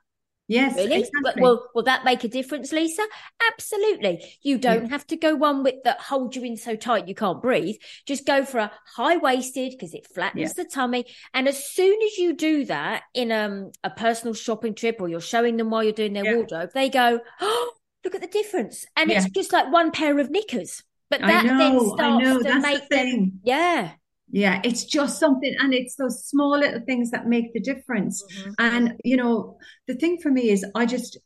Yes, 0.48 0.76
really. 0.76 1.00
Exactly. 1.00 1.20
But 1.22 1.40
will 1.40 1.68
will 1.74 1.82
that 1.84 2.06
make 2.06 2.24
a 2.24 2.28
difference, 2.28 2.72
Lisa? 2.72 3.06
Absolutely. 3.52 4.24
You 4.42 4.56
don't 4.56 4.84
yeah. 4.84 4.90
have 4.90 5.06
to 5.08 5.16
go 5.16 5.34
one 5.34 5.62
with 5.62 5.76
that 5.84 6.00
holds 6.00 6.36
you 6.36 6.42
in 6.42 6.56
so 6.56 6.74
tight 6.74 7.06
you 7.06 7.14
can't 7.14 7.42
breathe. 7.42 7.76
Just 8.06 8.26
go 8.26 8.44
for 8.46 8.58
a 8.58 8.72
high 8.96 9.18
waisted 9.18 9.72
because 9.72 9.92
it 9.92 10.06
flattens 10.06 10.54
yeah. 10.56 10.64
the 10.64 10.68
tummy. 10.68 11.04
And 11.34 11.46
as 11.48 11.62
soon 11.62 12.00
as 12.02 12.16
you 12.16 12.34
do 12.34 12.64
that 12.64 13.02
in 13.12 13.30
um, 13.30 13.72
a 13.84 13.90
personal 13.90 14.32
shopping 14.32 14.74
trip 14.74 14.96
or 15.00 15.08
you're 15.08 15.20
showing 15.20 15.58
them 15.58 15.68
while 15.68 15.84
you're 15.84 15.92
doing 15.92 16.14
their 16.14 16.24
yeah. 16.24 16.36
wardrobe, 16.36 16.70
they 16.72 16.88
go, 16.88 17.20
"Oh, 17.42 17.72
look 18.02 18.14
at 18.14 18.22
the 18.22 18.26
difference!" 18.26 18.86
And 18.96 19.10
it's 19.10 19.28
just 19.28 19.52
like 19.52 19.70
one 19.70 19.90
pair 19.90 20.18
of 20.18 20.30
knickers. 20.30 20.82
But 21.10 21.20
that 21.20 21.44
know, 21.44 21.58
then 21.58 21.90
starts 21.90 22.44
to 22.44 22.60
make 22.60 22.88
the 22.88 22.96
them, 22.96 23.40
yeah, 23.42 23.92
yeah, 24.30 24.60
it's 24.64 24.84
just 24.84 25.18
something, 25.18 25.54
and 25.58 25.72
it's 25.72 25.96
those 25.96 26.24
small 26.24 26.58
little 26.58 26.80
things 26.80 27.10
that 27.10 27.26
make 27.26 27.52
the 27.52 27.60
difference. 27.60 28.22
Mm-hmm. 28.22 28.50
And 28.58 29.00
you 29.04 29.16
know, 29.16 29.58
the 29.86 29.94
thing 29.94 30.18
for 30.18 30.30
me 30.30 30.50
is, 30.50 30.64
I 30.74 30.86
just, 30.86 31.18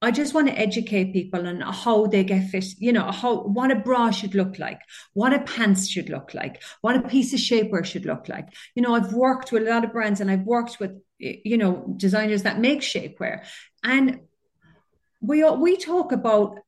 I 0.00 0.10
just 0.10 0.32
want 0.32 0.48
to 0.48 0.58
educate 0.58 1.12
people 1.12 1.46
on 1.46 1.60
how 1.60 2.06
they 2.06 2.24
get 2.24 2.48
fit. 2.48 2.64
You 2.78 2.92
know, 2.92 3.10
how 3.10 3.42
what 3.42 3.70
a 3.70 3.76
bra 3.76 4.10
should 4.10 4.34
look 4.34 4.58
like, 4.58 4.80
what 5.12 5.34
a 5.34 5.40
pants 5.40 5.88
should 5.88 6.08
look 6.08 6.32
like, 6.32 6.62
what 6.80 6.96
a 6.96 7.08
piece 7.08 7.34
of 7.34 7.40
shapewear 7.40 7.84
should 7.84 8.06
look 8.06 8.28
like. 8.28 8.48
You 8.74 8.82
know, 8.82 8.94
I've 8.94 9.12
worked 9.12 9.52
with 9.52 9.66
a 9.66 9.70
lot 9.70 9.84
of 9.84 9.92
brands, 9.92 10.20
and 10.20 10.30
I've 10.30 10.44
worked 10.44 10.80
with 10.80 10.92
you 11.18 11.58
know 11.58 11.94
designers 11.96 12.44
that 12.44 12.60
make 12.60 12.80
shapewear, 12.80 13.44
and 13.84 14.20
we 15.20 15.44
we 15.44 15.76
talk 15.76 16.12
about 16.12 16.58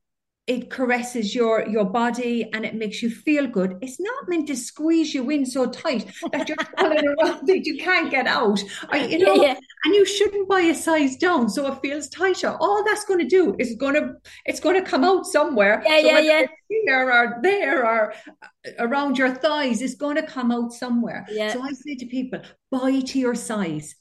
it 0.50 0.68
caresses 0.68 1.32
your 1.32 1.64
your 1.68 1.84
body 1.84 2.50
and 2.52 2.64
it 2.64 2.74
makes 2.74 3.00
you 3.02 3.08
feel 3.08 3.46
good. 3.46 3.78
It's 3.80 4.00
not 4.00 4.28
meant 4.28 4.48
to 4.48 4.56
squeeze 4.56 5.14
you 5.14 5.30
in 5.30 5.46
so 5.46 5.70
tight 5.70 6.10
that 6.32 6.48
you're 6.48 6.56
falling 6.76 7.06
around 7.06 7.46
that 7.46 7.64
you 7.64 7.78
can't 7.78 8.10
get 8.10 8.26
out. 8.26 8.60
Or, 8.90 8.96
you 8.96 9.18
know, 9.18 9.34
yeah, 9.34 9.42
yeah. 9.42 9.58
and 9.84 9.94
you 9.94 10.04
shouldn't 10.04 10.48
buy 10.48 10.62
a 10.62 10.74
size 10.74 11.16
down 11.16 11.48
so 11.48 11.72
it 11.72 11.80
feels 11.80 12.08
tighter. 12.08 12.56
All 12.58 12.82
that's 12.84 13.04
going 13.04 13.20
to 13.20 13.28
do 13.28 13.54
is 13.60 13.76
going 13.76 13.94
to 13.94 14.16
it's 14.44 14.58
going 14.58 14.82
to 14.82 14.90
come 14.90 15.04
out 15.04 15.24
somewhere. 15.24 15.84
Yeah, 15.86 16.00
so 16.00 16.06
yeah, 16.08 16.18
yeah. 16.18 16.46
Here 16.68 17.12
or 17.12 17.38
there 17.42 17.86
or 17.86 18.12
around 18.80 19.18
your 19.18 19.32
thighs, 19.32 19.80
it's 19.82 19.94
going 19.94 20.16
to 20.16 20.26
come 20.26 20.50
out 20.50 20.72
somewhere. 20.72 21.26
Yeah. 21.30 21.52
So 21.52 21.62
I 21.62 21.70
say 21.70 21.94
to 21.94 22.06
people, 22.06 22.40
buy 22.72 22.98
to 22.98 23.18
your 23.20 23.36
size 23.36 23.94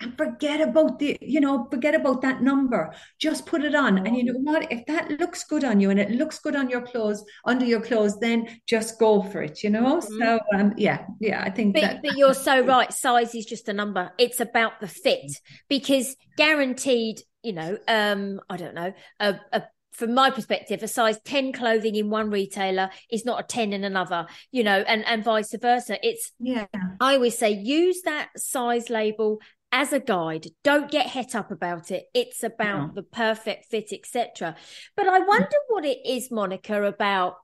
and 0.00 0.16
forget 0.16 0.60
about 0.60 0.98
the 0.98 1.16
you 1.20 1.40
know 1.40 1.66
forget 1.70 1.94
about 1.94 2.22
that 2.22 2.42
number. 2.42 2.92
Just 3.18 3.46
put 3.46 3.64
it 3.64 3.74
on. 3.74 4.06
And 4.06 4.16
you 4.16 4.24
know 4.24 4.38
what? 4.40 4.70
If 4.72 4.86
that 4.86 5.10
looks 5.20 5.44
good 5.44 5.64
on 5.64 5.80
you 5.80 5.90
and 5.90 6.00
it 6.00 6.10
looks 6.10 6.38
good 6.38 6.56
on 6.56 6.70
your 6.70 6.82
clothes 6.82 7.24
under 7.44 7.64
your 7.64 7.80
clothes 7.80 8.18
then 8.18 8.60
just 8.66 8.98
go 8.98 9.22
for 9.22 9.42
it 9.42 9.62
you 9.62 9.70
know? 9.70 9.98
Mm-hmm. 9.98 10.18
so 10.18 10.40
um 10.54 10.74
yeah 10.76 11.04
yeah 11.20 11.42
i 11.42 11.50
think 11.50 11.74
but, 11.74 11.80
that 11.82 12.02
but 12.02 12.16
you're 12.16 12.34
so 12.34 12.60
right. 12.60 12.92
Size 12.92 13.34
is 13.34 13.46
just 13.46 13.68
a 13.68 13.72
number. 13.72 14.12
It's 14.18 14.40
about 14.40 14.80
the 14.80 14.88
fit. 14.88 15.32
Because 15.68 16.16
guaranteed 16.36 17.20
you 17.42 17.52
know 17.52 17.78
um 17.88 18.40
i 18.50 18.56
don't 18.56 18.74
know 18.74 18.92
a, 19.18 19.40
a 19.52 19.62
from 19.92 20.14
my 20.14 20.30
perspective, 20.30 20.82
a 20.82 20.88
size 20.88 21.18
10 21.24 21.52
clothing 21.52 21.94
in 21.94 22.08
one 22.08 22.30
retailer 22.30 22.88
is 23.10 23.26
not 23.26 23.40
a 23.40 23.42
10 23.42 23.74
in 23.74 23.84
another, 23.84 24.26
you 24.50 24.64
know, 24.64 24.78
and, 24.86 25.04
and 25.04 25.22
vice 25.22 25.54
versa. 25.60 25.98
It's, 26.02 26.32
yeah, 26.38 26.66
I 27.00 27.14
always 27.14 27.36
say 27.36 27.50
use 27.50 28.00
that 28.02 28.30
size 28.36 28.88
label 28.88 29.40
as 29.72 29.92
a 29.92 30.00
guide 30.00 30.48
don't 30.64 30.90
get 30.90 31.06
het 31.06 31.34
up 31.34 31.50
about 31.50 31.90
it. 31.90 32.04
It's 32.14 32.42
about 32.42 32.88
yeah. 32.88 32.88
the 32.94 33.02
perfect 33.02 33.66
fit 33.66 33.92
etc 33.92 34.56
but 34.96 35.06
i 35.06 35.18
wonder 35.18 35.56
what 35.68 35.84
it 35.84 35.98
is 36.04 36.30
monica 36.30 36.82
about 36.82 37.36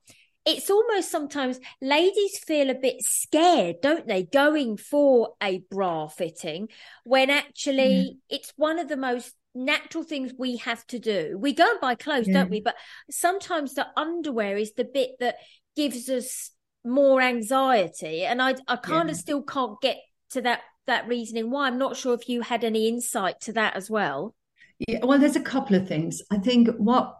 it's 0.44 0.70
almost 0.70 1.10
sometimes 1.10 1.58
ladies 1.80 2.38
feel 2.38 2.70
a 2.70 2.74
bit 2.74 2.96
scared 3.00 3.76
don't 3.82 4.06
they 4.06 4.24
going 4.24 4.76
for 4.76 5.34
a 5.42 5.62
bra 5.70 6.06
fitting 6.08 6.68
when 7.04 7.30
actually 7.30 8.18
it's 8.28 8.52
one 8.56 8.78
of 8.78 8.88
the 8.88 8.96
most 8.96 9.34
natural 9.58 10.04
things 10.04 10.32
we 10.36 10.58
have 10.58 10.86
to 10.86 10.98
do. 10.98 11.38
We 11.40 11.54
go 11.54 11.64
and 11.64 11.80
buy 11.80 11.94
clothes 11.94 12.28
yeah. 12.28 12.34
don't 12.34 12.50
we? 12.50 12.60
But 12.60 12.76
sometimes 13.10 13.72
the 13.72 13.86
underwear 13.96 14.58
is 14.58 14.74
the 14.74 14.84
bit 14.84 15.12
that 15.20 15.36
gives 15.74 16.10
us 16.10 16.50
more 16.86 17.20
anxiety 17.20 18.24
and 18.24 18.40
i 18.40 18.54
i 18.68 18.76
kind 18.76 19.10
of 19.10 19.16
still 19.16 19.42
can't 19.42 19.80
get 19.80 19.96
to 20.30 20.40
that 20.40 20.60
that 20.86 21.06
reasoning. 21.08 21.50
Why? 21.50 21.66
I'm 21.66 21.78
not 21.78 21.96
sure 21.96 22.14
if 22.14 22.28
you 22.28 22.42
had 22.42 22.64
any 22.64 22.88
insight 22.88 23.40
to 23.42 23.52
that 23.54 23.76
as 23.76 23.90
well. 23.90 24.34
Yeah 24.78 25.04
well 25.04 25.18
there's 25.18 25.36
a 25.36 25.40
couple 25.40 25.76
of 25.76 25.88
things. 25.88 26.22
I 26.30 26.38
think 26.38 26.68
what 26.76 27.16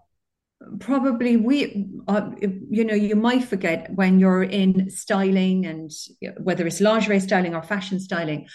probably 0.81 1.37
we 1.37 1.87
uh, 2.09 2.31
you 2.41 2.85
know 2.85 2.95
you 2.95 3.15
might 3.15 3.45
forget 3.45 3.93
when 3.95 4.19
you're 4.19 4.43
in 4.43 4.89
styling 4.91 5.67
and 5.67 5.91
whether 6.41 6.67
it's 6.67 6.81
lingerie 6.81 7.21
styling 7.21 7.55
or 7.55 7.63
fashion 7.63 8.01
styling 8.01 8.49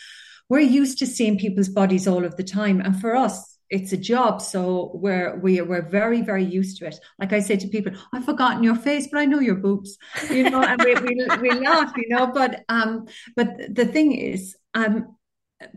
we're 0.52 0.60
used 0.60 0.98
to 0.98 1.08
seeing 1.08 1.38
people's 1.38 1.70
bodies 1.70 2.10
all 2.10 2.26
of 2.26 2.36
the 2.36 2.44
time. 2.44 2.82
And 2.82 3.00
for 3.00 3.16
us 3.16 3.58
it's 3.70 3.94
a 3.94 3.98
job 3.98 4.42
so 4.42 4.92
we're 4.94 5.40
we, 5.40 5.62
we're 5.62 5.88
very 5.90 6.22
very 6.22 6.44
used 6.44 6.78
to 6.78 6.88
it. 6.88 7.00
Like 7.18 7.32
i 7.32 7.40
say 7.40 7.56
to 7.56 7.68
people 7.70 7.94
i've 8.12 8.26
forgotten 8.26 8.64
your 8.64 8.76
face 8.76 9.08
but 9.10 9.20
i 9.20 9.26
know 9.26 9.40
your 9.40 9.56
boobs 9.56 9.98
you 10.30 10.50
know 10.50 10.62
and 10.62 10.84
we, 10.84 10.94
we, 10.96 11.28
we 11.42 11.52
laugh 11.52 11.94
you 11.96 12.10
know 12.10 12.28
but 12.28 12.66
um 12.68 13.06
but 13.38 13.48
the 13.74 13.86
thing 13.86 14.12
is 14.12 14.58
um, 14.74 15.16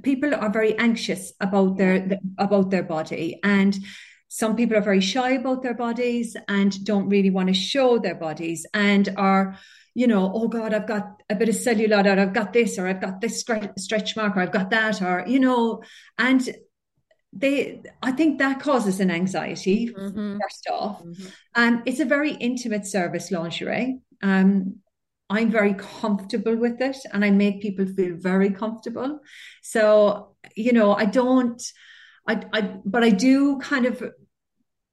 people 0.02 0.34
are 0.34 0.50
very 0.50 0.76
anxious 0.78 1.32
about 1.40 1.76
their 1.76 2.18
about 2.38 2.70
their 2.70 2.82
body 2.82 3.38
and 3.42 3.76
some 4.28 4.56
people 4.56 4.76
are 4.76 4.82
very 4.82 5.00
shy 5.00 5.30
about 5.30 5.62
their 5.62 5.74
bodies 5.74 6.36
and 6.48 6.84
don't 6.84 7.08
really 7.08 7.30
want 7.30 7.48
to 7.48 7.54
show 7.54 7.98
their 7.98 8.14
bodies 8.14 8.66
and 8.74 9.08
are 9.16 9.58
you 9.94 10.06
know 10.06 10.30
oh 10.34 10.48
god 10.48 10.74
i've 10.74 10.88
got 10.88 11.22
a 11.30 11.34
bit 11.34 11.48
of 11.48 11.54
cellulite 11.54 12.06
or 12.06 12.18
i've 12.18 12.32
got 12.32 12.52
this 12.52 12.78
or 12.78 12.86
i've 12.86 13.00
got 13.00 13.20
this 13.20 13.44
stretch 13.76 14.16
mark 14.16 14.36
or 14.36 14.40
i've 14.40 14.52
got 14.52 14.70
that 14.70 15.00
or 15.02 15.24
you 15.26 15.38
know 15.38 15.82
and 16.18 16.48
they 17.32 17.82
i 18.02 18.10
think 18.10 18.38
that 18.38 18.60
causes 18.60 19.00
an 19.00 19.10
anxiety 19.10 19.92
mm-hmm. 19.92 20.38
first 20.40 20.66
off 20.70 21.02
mm-hmm. 21.02 21.26
um, 21.54 21.82
it's 21.86 22.00
a 22.00 22.04
very 22.04 22.32
intimate 22.32 22.86
service 22.86 23.30
lingerie 23.30 23.98
um, 24.22 24.76
I'm 25.30 25.50
very 25.50 25.74
comfortable 25.74 26.56
with 26.56 26.80
it 26.80 26.96
and 27.12 27.24
I 27.24 27.30
make 27.30 27.62
people 27.62 27.86
feel 27.86 28.16
very 28.16 28.50
comfortable. 28.50 29.20
So, 29.62 30.36
you 30.54 30.72
know, 30.72 30.94
I 30.94 31.06
don't, 31.06 31.62
I, 32.28 32.42
I, 32.52 32.60
but 32.84 33.02
I 33.02 33.10
do 33.10 33.58
kind 33.58 33.86
of 33.86 34.02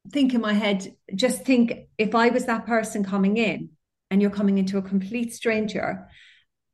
think 0.10 0.34
in 0.34 0.42
my 0.42 0.54
head, 0.54 0.96
just 1.14 1.44
think 1.44 1.74
if 1.98 2.16
I 2.16 2.30
was 2.30 2.46
that 2.46 2.66
person 2.66 3.04
coming 3.04 3.38
in 3.38 3.70
and 4.10 4.22
you're 4.22 4.32
coming 4.32 4.58
into 4.58 4.78
a 4.78 4.82
complete 4.82 5.34
stranger, 5.34 6.08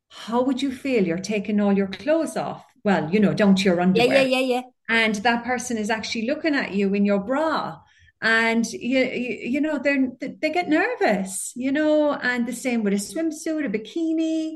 how 0.09 0.43
would 0.43 0.61
you 0.61 0.71
feel? 0.71 1.05
You're 1.05 1.17
taking 1.17 1.59
all 1.59 1.73
your 1.73 1.87
clothes 1.87 2.37
off. 2.37 2.63
Well, 2.83 3.11
you 3.11 3.19
know, 3.19 3.33
down 3.33 3.55
to 3.55 3.63
your 3.63 3.81
underwear. 3.81 4.07
Yeah, 4.07 4.21
yeah, 4.21 4.39
yeah, 4.39 4.55
yeah. 4.55 4.61
And 4.87 5.15
that 5.15 5.43
person 5.43 5.77
is 5.77 5.89
actually 5.89 6.27
looking 6.27 6.55
at 6.55 6.73
you 6.73 6.93
in 6.93 7.05
your 7.05 7.19
bra. 7.19 7.79
And 8.21 8.65
you, 8.71 8.99
you, 8.99 9.61
know, 9.61 9.77
they're 9.77 10.09
they 10.19 10.49
get 10.49 10.67
nervous, 10.67 11.53
you 11.55 11.71
know, 11.71 12.13
and 12.13 12.47
the 12.47 12.53
same 12.53 12.83
with 12.83 12.93
a 12.93 12.97
swimsuit, 12.97 13.65
a 13.65 13.69
bikini. 13.69 14.55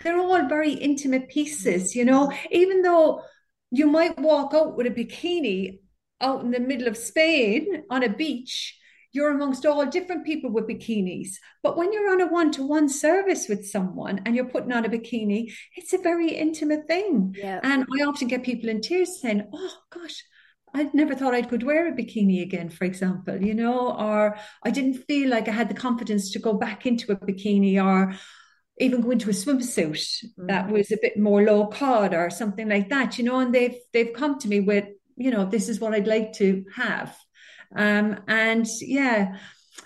They're 0.00 0.18
all 0.18 0.46
very 0.46 0.72
intimate 0.72 1.28
pieces, 1.28 1.96
you 1.96 2.04
know, 2.04 2.32
even 2.50 2.82
though 2.82 3.22
you 3.70 3.86
might 3.86 4.18
walk 4.18 4.54
out 4.54 4.76
with 4.76 4.86
a 4.86 4.90
bikini 4.90 5.78
out 6.20 6.42
in 6.42 6.50
the 6.50 6.60
middle 6.60 6.88
of 6.88 6.96
Spain 6.96 7.84
on 7.90 8.02
a 8.02 8.08
beach, 8.08 8.78
you're 9.12 9.30
amongst 9.30 9.64
all 9.64 9.86
different 9.86 10.26
people 10.26 10.50
with 10.50 10.68
bikinis. 10.68 11.36
But 11.62 11.76
when 11.76 11.92
you're 11.92 12.10
on 12.10 12.20
a 12.20 12.26
one 12.26 12.50
to 12.52 12.66
one 12.66 12.88
service 12.88 13.48
with 13.48 13.66
someone 13.66 14.20
and 14.24 14.36
you're 14.36 14.44
putting 14.44 14.72
on 14.72 14.84
a 14.84 14.88
bikini, 14.88 15.52
it's 15.76 15.92
a 15.92 15.98
very 15.98 16.30
intimate 16.30 16.86
thing. 16.86 17.34
Yeah. 17.36 17.60
And 17.62 17.84
I 17.84 18.04
often 18.04 18.28
get 18.28 18.42
people 18.42 18.68
in 18.68 18.80
tears 18.80 19.20
saying, 19.20 19.48
Oh 19.52 19.72
gosh, 19.90 20.22
I 20.74 20.90
never 20.92 21.14
thought 21.14 21.34
I 21.34 21.42
could 21.42 21.62
wear 21.62 21.88
a 21.88 21.92
bikini 21.92 22.42
again, 22.42 22.68
for 22.68 22.84
example, 22.84 23.42
you 23.42 23.54
know, 23.54 23.92
or 23.92 24.36
I 24.62 24.70
didn't 24.70 25.04
feel 25.06 25.30
like 25.30 25.48
I 25.48 25.52
had 25.52 25.68
the 25.68 25.74
confidence 25.74 26.30
to 26.32 26.38
go 26.38 26.54
back 26.54 26.86
into 26.86 27.12
a 27.12 27.16
bikini 27.16 27.82
or 27.82 28.14
even 28.78 29.00
go 29.00 29.10
into 29.10 29.30
a 29.30 29.32
swimsuit 29.32 29.92
mm-hmm. 29.92 30.46
that 30.46 30.70
was 30.70 30.92
a 30.92 30.98
bit 31.00 31.18
more 31.18 31.42
low 31.42 31.66
cut 31.66 32.14
or 32.14 32.30
something 32.30 32.68
like 32.68 32.88
that, 32.90 33.18
you 33.18 33.24
know, 33.24 33.40
and 33.40 33.54
they've 33.54 33.76
they've 33.92 34.12
come 34.12 34.38
to 34.38 34.48
me 34.48 34.60
with, 34.60 34.84
you 35.16 35.30
know, 35.30 35.44
this 35.44 35.68
is 35.68 35.80
what 35.80 35.94
I'd 35.94 36.06
like 36.06 36.32
to 36.34 36.64
have. 36.76 37.16
Um, 37.74 38.20
and 38.28 38.66
yeah, 38.80 39.36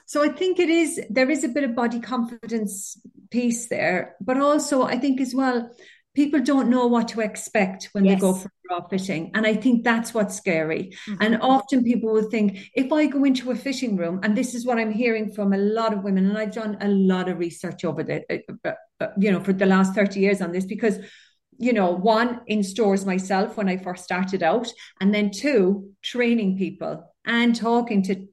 so 0.07 0.23
I 0.23 0.29
think 0.29 0.59
it 0.59 0.69
is, 0.69 1.01
there 1.11 1.31
is 1.31 1.45
a 1.45 1.49
bit 1.49 1.65
of 1.65 1.75
body 1.75 2.01
confidence 2.01 3.01
piece 3.31 3.69
there, 3.69 4.17
but 4.21 4.39
also 4.39 4.83
I 4.83 4.99
think 4.99 5.21
as 5.21 5.35
well, 5.35 5.71
people 6.15 6.41
don't 6.41 6.69
know 6.69 6.87
what 6.87 7.09
to 7.09 7.21
expect 7.21 7.89
when 7.93 8.05
yes. 8.05 8.15
they 8.15 8.21
go 8.21 8.35
for 8.35 8.51
bra 8.67 8.87
fitting. 8.89 9.31
And 9.35 9.47
I 9.47 9.55
think 9.55 9.85
that's 9.85 10.13
what's 10.13 10.37
scary. 10.37 10.93
Mm-hmm. 11.09 11.23
And 11.23 11.39
often 11.41 11.85
people 11.85 12.13
will 12.13 12.29
think, 12.31 12.71
if 12.75 12.93
I 12.93 13.07
go 13.07 13.25
into 13.25 13.51
a 13.51 13.57
fitting 13.57 13.97
room, 13.97 14.21
and 14.23 14.37
this 14.37 14.55
is 14.55 14.67
what 14.67 14.79
I'm 14.79 14.93
hearing 14.93 15.33
from 15.33 15.53
a 15.53 15.59
lot 15.59 15.93
of 15.93 16.05
women, 16.05 16.29
and 16.29 16.37
I've 16.37 16.53
done 16.53 16.77
a 16.81 16.89
lot 16.89 17.29
of 17.29 17.39
research 17.39 17.85
over 17.85 18.03
the, 18.03 18.23
uh, 18.31 18.69
uh, 18.69 18.73
uh 19.01 19.09
you 19.19 19.33
know, 19.33 19.41
for 19.41 19.53
the 19.53 19.67
last 19.67 19.95
30 19.95 20.21
years 20.21 20.41
on 20.41 20.53
this, 20.53 20.67
because 20.67 20.99
you 21.59 21.73
know, 21.73 21.93
one 21.93 22.41
in 22.47 22.63
stores 22.63 23.07
myself 23.07 23.57
when 23.57 23.69
I 23.69 23.77
first 23.77 24.03
started 24.03 24.43
out, 24.43 24.69
and 25.01 25.15
then 25.15 25.31
two, 25.31 25.91
training 26.03 26.59
people 26.59 27.09
and 27.25 27.55
talking 27.55 28.03
to 28.03 28.27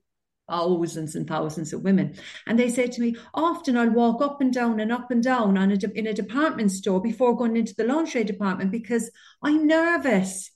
thousands 0.50 1.16
and 1.16 1.28
thousands 1.28 1.74
of 1.74 1.82
women. 1.82 2.16
And 2.48 2.58
they 2.58 2.70
say 2.70 2.88
to 2.88 3.02
me, 3.02 3.16
often 3.34 3.78
I'll 3.78 3.92
walk 3.92 4.22
up 4.22 4.42
and 4.42 4.54
down 4.54 4.80
and 4.80 4.92
up 4.92 5.12
and 5.12 5.24
down 5.24 5.58
on 5.58 5.72
a 5.72 5.78
de- 5.78 5.98
in 5.98 6.08
a 6.08 6.14
department 6.14 6.72
store 6.72 7.02
before 7.02 7.36
going 7.36 7.58
into 7.58 7.76
the 7.76 7.86
lingerie 7.86 8.24
department 8.24 8.72
because 8.72 9.10
I'm 9.42 9.68
nervous 9.68 10.52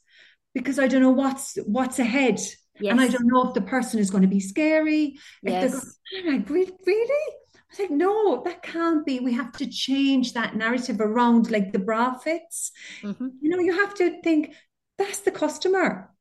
because 0.54 0.80
I 0.80 0.88
don't 0.88 1.02
know 1.02 1.12
what's 1.12 1.58
what's 1.66 2.00
ahead. 2.00 2.40
Yes. 2.80 2.92
And 2.92 3.02
I 3.02 3.08
don't 3.08 3.28
know 3.28 3.48
if 3.48 3.54
the 3.54 3.62
person 3.62 4.00
is 4.00 4.10
going 4.10 4.24
to 4.24 4.28
be 4.28 4.40
scary. 4.40 5.20
Yes. 5.44 5.74
If 5.76 6.26
they're 6.26 6.40
going, 6.40 6.72
really? 6.86 7.36
I 7.72 7.76
said, 7.76 7.92
no, 7.92 8.44
that 8.44 8.62
can't 8.62 9.06
be. 9.06 9.20
We 9.20 9.34
have 9.34 9.52
to 9.54 9.68
change 9.68 10.34
that 10.34 10.56
narrative 10.56 11.00
around 11.00 11.50
like 11.50 11.72
the 11.72 11.80
bra 11.80 12.18
fits. 12.18 12.72
Mm-hmm. 13.02 13.28
You 13.42 13.50
know, 13.50 13.60
you 13.60 13.80
have 13.80 13.94
to 13.96 14.22
think 14.22 14.54
that's 14.98 15.20
the 15.20 15.32
customer. 15.32 16.12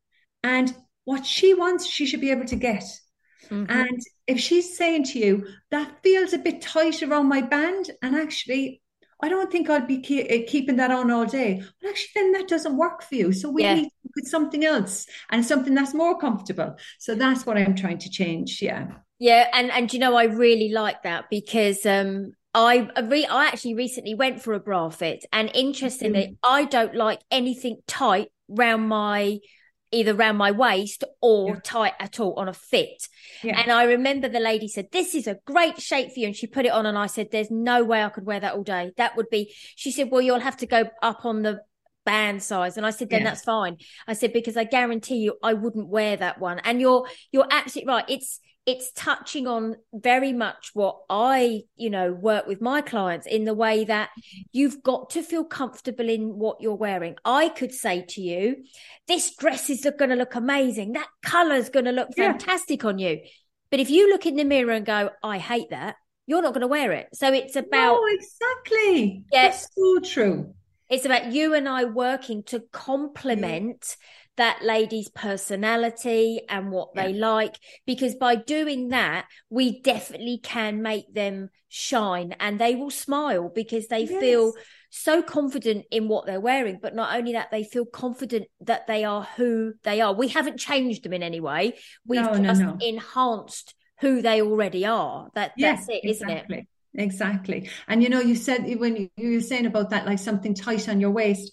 And 0.43 0.75
what 1.05 1.27
she 1.27 1.55
wants, 1.55 1.87
she 1.87 2.07
should 2.07 2.21
be 2.21 2.31
able 2.31 2.47
to 2.47 2.57
get. 2.57 2.85
Mm-hmm. 3.51 3.71
And 3.71 4.01
if 4.27 4.41
she's 4.41 4.77
saying 4.77 5.05
to 5.05 5.19
you, 5.19 5.47
that 5.71 6.03
feels 6.03 6.33
a 6.33 6.39
bit 6.39 6.63
tight 6.63 7.03
around 7.03 7.29
my 7.29 7.43
band, 7.43 7.91
and 8.03 8.15
actually, 8.15 8.81
I 9.23 9.29
don't 9.29 9.51
think 9.53 9.71
I'll 9.71 9.87
be 9.87 9.99
ke- 10.01 10.27
eh, 10.29 10.45
keeping 10.47 10.77
that 10.77 10.91
on 10.91 11.11
all 11.11 11.27
day. 11.27 11.57
Well, 11.57 11.91
actually, 11.91 12.11
then 12.15 12.33
that 12.33 12.49
doesn't 12.49 12.77
work 12.77 13.03
for 13.03 13.15
you. 13.15 13.33
So 13.33 13.51
we 13.51 13.63
yeah. 13.63 13.75
need 13.75 13.85
to 13.85 13.97
look 14.05 14.25
at 14.25 14.31
something 14.31 14.65
else 14.65 15.07
and 15.31 15.45
something 15.45 15.75
that's 15.75 15.95
more 15.95 16.19
comfortable. 16.19 16.77
So 16.99 17.15
that's 17.15 17.47
what 17.47 17.57
I'm 17.57 17.77
trying 17.77 17.99
to 17.99 18.11
change. 18.11 18.61
Yeah. 18.61 18.89
Yeah, 19.19 19.47
and 19.53 19.71
and 19.71 19.93
you 19.93 20.01
know 20.01 20.17
I 20.17 20.25
really 20.25 20.71
like 20.71 21.05
that 21.05 21.27
because 21.31 21.87
um 21.87 22.33
I 22.55 22.89
re- 23.01 23.27
I 23.27 23.47
actually 23.47 23.75
recently 23.75 24.15
went 24.15 24.43
for 24.43 24.53
a 24.53 24.59
bra 24.59 24.89
fit, 24.91 25.25
and 25.33 25.49
interestingly, 25.55 26.23
mm. 26.23 26.37
I 26.43 26.65
don't 26.65 26.97
like 26.97 27.21
anything 27.31 27.79
tight 27.87 28.29
round 28.49 28.89
my 28.89 29.39
either 29.93 30.15
around 30.15 30.37
my 30.37 30.51
waist 30.51 31.05
or 31.21 31.51
yeah. 31.51 31.61
tight 31.63 31.93
at 32.01 32.19
all 32.19 32.35
on 32.35 32.49
a 32.49 32.53
fit. 32.53 33.09
Yeah. 33.43 33.61
And 33.61 33.71
I 33.71 33.85
remember 33.85 34.29
the 34.29 34.41
lady 34.41 34.69
said, 34.69 34.89
This 34.91 35.15
is 35.15 35.27
a 35.27 35.39
great 35.45 35.81
shape 35.81 36.13
for 36.13 36.21
you. 36.21 36.27
And 36.27 36.37
she 36.37 36.47
put 36.47 36.67
it 36.67 36.73
on, 36.73 36.87
and 36.87 36.99
I 36.99 37.07
said, 37.07 37.29
There's 37.31 37.51
no 37.51 37.85
way 37.85 38.03
I 38.03 38.09
could 38.09 38.27
wear 38.27 38.41
that 38.41 38.55
all 38.55 38.63
day. 38.63 38.93
That 38.97 39.17
would 39.17 39.31
be, 39.31 39.55
she 39.77 39.93
said, 39.93 40.11
Well, 40.11 40.23
you'll 40.23 40.41
have 40.41 40.57
to 40.59 40.67
go 40.67 40.85
up 41.03 41.25
on 41.25 41.43
the 41.43 41.61
band 42.05 42.43
size 42.43 42.77
and 42.77 42.85
i 42.85 42.91
said 42.91 43.09
then 43.11 43.21
yeah. 43.21 43.29
that's 43.29 43.45
fine 43.45 43.77
i 44.09 44.13
said 44.13 44.33
because 44.33 44.57
i 44.57 44.65
guarantee 44.65 45.19
you 45.19 45.37
i 45.41 45.55
wouldn't 45.55 45.87
wear 45.87 46.17
that 46.17 46.41
one 46.41 46.59
and 46.65 46.81
you're 46.81 47.07
you're 47.31 47.47
absolutely 47.49 47.93
right 47.93 48.05
it's 48.09 48.41
it's 48.65 48.93
touching 48.93 49.47
on 49.47 49.77
very 49.93 50.33
much 50.33 50.71
what 50.75 51.01
I, 51.11 51.63
you 51.77 51.91
know, 51.91 52.13
work 52.13 52.47
with 52.47 52.61
my 52.61 52.81
clients 52.81 53.27
in 53.27 53.45
the 53.45 53.55
way 53.55 53.85
that 53.85 54.11
you've 54.53 54.83
got 54.83 55.11
to 55.11 55.23
feel 55.23 55.45
comfortable 55.45 56.09
in 56.09 56.39
what 56.39 56.61
you're 56.61 56.75
wearing. 56.75 57.17
I 57.25 57.49
could 57.49 57.73
say 57.73 58.05
to 58.11 58.21
you, 58.21 58.65
this 59.09 59.35
dress 59.35 59.69
is 59.69 59.87
going 59.99 60.11
to 60.11 60.17
look 60.17 60.37
amazing. 60.37 60.93
That 60.93 61.09
color 61.25 61.57
is 61.57 61.71
going 61.71 61.87
to 61.87 61.93
look 61.93 62.15
fantastic 62.17 62.83
yeah. 62.83 62.89
on 62.89 62.99
you. 62.99 63.21
But 63.71 63.81
if 63.81 63.91
you 63.91 64.09
look 64.11 64.27
in 64.27 64.37
the 64.37 64.45
mirror 64.45 64.73
and 64.73 64.87
go, 64.87 65.11
I 65.25 65.39
hate 65.39 65.71
that, 65.71 65.97
you're 66.27 66.43
not 66.43 66.55
going 66.55 66.61
to 66.61 66.69
wear 66.69 66.93
it. 66.93 67.09
So 67.15 67.33
it's 67.33 67.57
about. 67.57 67.97
Oh, 67.99 68.09
exactly. 68.13 69.25
Yes. 69.33 69.63
That's 69.63 69.75
so 69.75 69.99
true. 70.01 70.55
It's 70.89 71.05
about 71.07 71.33
you 71.33 71.55
and 71.55 71.69
I 71.69 71.85
working 71.85 72.43
to 72.45 72.61
complement 72.71 73.97
that 74.37 74.63
lady's 74.63 75.11
personality 75.11 76.41
and 76.49 76.71
what 76.71 76.91
yeah. 76.95 77.07
they 77.07 77.13
like 77.13 77.59
because 77.87 78.15
by 78.15 78.35
doing 78.35 78.89
that 78.89 79.27
we 79.51 79.81
definitely 79.83 80.39
can 80.43 80.81
make 80.83 81.13
them 81.13 81.51
shine 81.69 82.35
and 82.41 82.59
they 82.59 82.75
will 82.75 82.91
smile 82.91 83.51
because 83.55 83.89
they 83.89 84.05
yes. 84.05 84.21
feel 84.21 84.53
so 84.91 85.23
confident 85.23 85.85
in 85.91 86.09
what 86.09 86.27
they're 86.27 86.41
wearing 86.41 86.79
but 86.81 86.95
not 86.95 87.17
only 87.17 87.33
that 87.33 87.51
they 87.51 87.65
feel 87.65 87.85
confident 87.85 88.47
that 88.61 88.87
they 88.87 89.05
are 89.05 89.27
who 89.37 89.73
they 89.83 90.01
are 90.01 90.15
we 90.15 90.29
haven't 90.29 90.59
changed 90.59 91.03
them 91.03 91.13
in 91.13 91.23
any 91.23 91.41
way 91.41 91.75
we've 92.07 92.23
no, 92.23 92.39
just 92.39 92.61
no, 92.61 92.73
no. 92.73 92.79
enhanced 92.81 93.75
who 94.01 94.23
they 94.23 94.43
already 94.43 94.85
are 94.87 95.29
that 95.35 95.53
that's 95.59 95.89
it 95.89 96.01
exactly. 96.05 96.35
not 96.35 96.59
it 96.59 96.67
Exactly. 96.95 97.71
And 97.89 98.03
you 98.03 98.09
know, 98.09 98.21
you 98.21 98.35
said 98.35 98.65
when 98.79 98.97
you, 98.97 99.11
you 99.17 99.35
were 99.37 99.41
saying 99.41 99.67
about 99.67 99.91
that, 99.91 100.05
like 100.05 100.19
something 100.19 100.55
tight 100.55 100.89
on 100.89 101.01
your 101.01 101.11
waist 101.11 101.51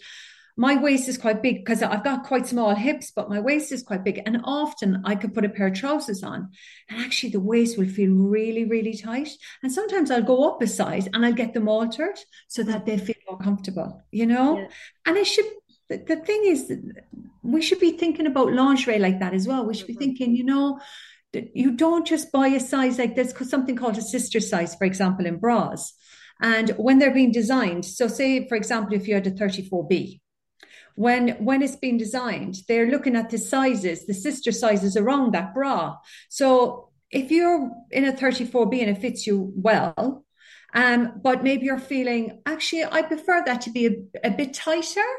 my 0.60 0.76
waist 0.76 1.08
is 1.08 1.18
quite 1.18 1.42
big 1.42 1.64
because 1.64 1.82
I've 1.82 2.04
got 2.04 2.26
quite 2.26 2.46
small 2.46 2.76
hips, 2.76 3.12
but 3.16 3.30
my 3.30 3.40
waist 3.40 3.72
is 3.72 3.82
quite 3.82 4.04
big. 4.04 4.22
And 4.26 4.42
often 4.44 5.02
I 5.06 5.16
could 5.16 5.34
put 5.34 5.46
a 5.46 5.50
pair 5.50 5.68
of 5.68 5.74
trousers 5.74 6.22
on, 6.22 6.50
and 6.90 7.00
actually 7.00 7.30
the 7.30 7.40
waist 7.40 7.78
will 7.78 7.88
feel 7.88 8.12
really, 8.12 8.66
really 8.66 8.94
tight. 8.94 9.30
And 9.64 9.72
sometimes 9.72 10.12
I'll 10.12 10.22
go 10.22 10.52
up 10.52 10.62
a 10.62 10.68
size 10.68 11.08
and 11.14 11.26
I'll 11.26 11.32
get 11.32 11.54
them 11.54 11.70
altered 11.70 12.20
so 12.50 12.64
that 12.64 12.86
they 12.86 12.98
feel 12.98 13.16
more 13.30 13.40
comfortable, 13.40 14.04
you 14.12 14.26
know? 14.26 14.58
Yeah. 14.58 14.68
And 15.06 15.18
I 15.18 15.24
should, 15.24 15.46
the 15.88 16.22
thing 16.26 16.44
is, 16.44 16.74
we 17.42 17.62
should 17.62 17.80
be 17.80 17.92
thinking 17.92 18.28
about 18.28 18.52
lingerie 18.52 19.00
like 19.00 19.22
that 19.22 19.34
as 19.34 19.48
well. 19.48 19.66
We 19.66 19.74
should 19.74 19.88
be 19.88 19.94
mm-hmm. 19.94 20.00
thinking, 20.00 20.36
you 20.36 20.44
know, 20.44 20.82
you 21.32 21.72
don't 21.72 22.06
just 22.06 22.34
buy 22.34 22.48
a 22.48 22.60
size 22.60 23.00
like 23.00 23.16
this 23.16 23.32
because 23.32 23.50
something 23.50 23.78
called 23.78 23.98
a 23.98 24.02
sister 24.02 24.42
size, 24.42 24.76
for 24.76 24.84
example, 24.84 25.26
in 25.26 25.38
bras. 25.38 25.94
And 26.42 26.72
when 26.72 27.00
they're 27.00 27.14
being 27.14 27.32
designed, 27.32 27.86
so 27.86 28.10
say, 28.10 28.46
for 28.50 28.56
example, 28.56 28.96
if 28.96 29.08
you 29.08 29.14
had 29.14 29.28
a 29.28 29.32
34B, 29.32 30.20
when 31.00 31.30
when 31.46 31.62
it's 31.62 31.78
been 31.78 31.98
designed 31.98 32.56
they're 32.68 32.92
looking 32.92 33.16
at 33.16 33.30
the 33.30 33.38
sizes 33.38 34.06
the 34.06 34.14
sister 34.14 34.52
sizes 34.52 34.98
around 34.98 35.34
that 35.34 35.54
bra 35.54 35.96
so 36.28 36.90
if 37.10 37.32
you're 37.32 37.72
in 37.90 38.04
a 38.04 38.12
34b 38.12 38.82
and 38.82 38.90
it 38.90 38.98
fits 38.98 39.26
you 39.26 39.54
well 39.56 40.26
um, 40.76 41.14
but 41.24 41.42
maybe 41.42 41.66
you're 41.66 41.80
feeling 41.80 42.42
actually 42.46 42.84
i 42.84 43.02
prefer 43.02 43.42
that 43.46 43.62
to 43.62 43.72
be 43.72 43.88
a, 43.88 44.28
a 44.28 44.30
bit 44.30 44.54
tighter 44.54 45.10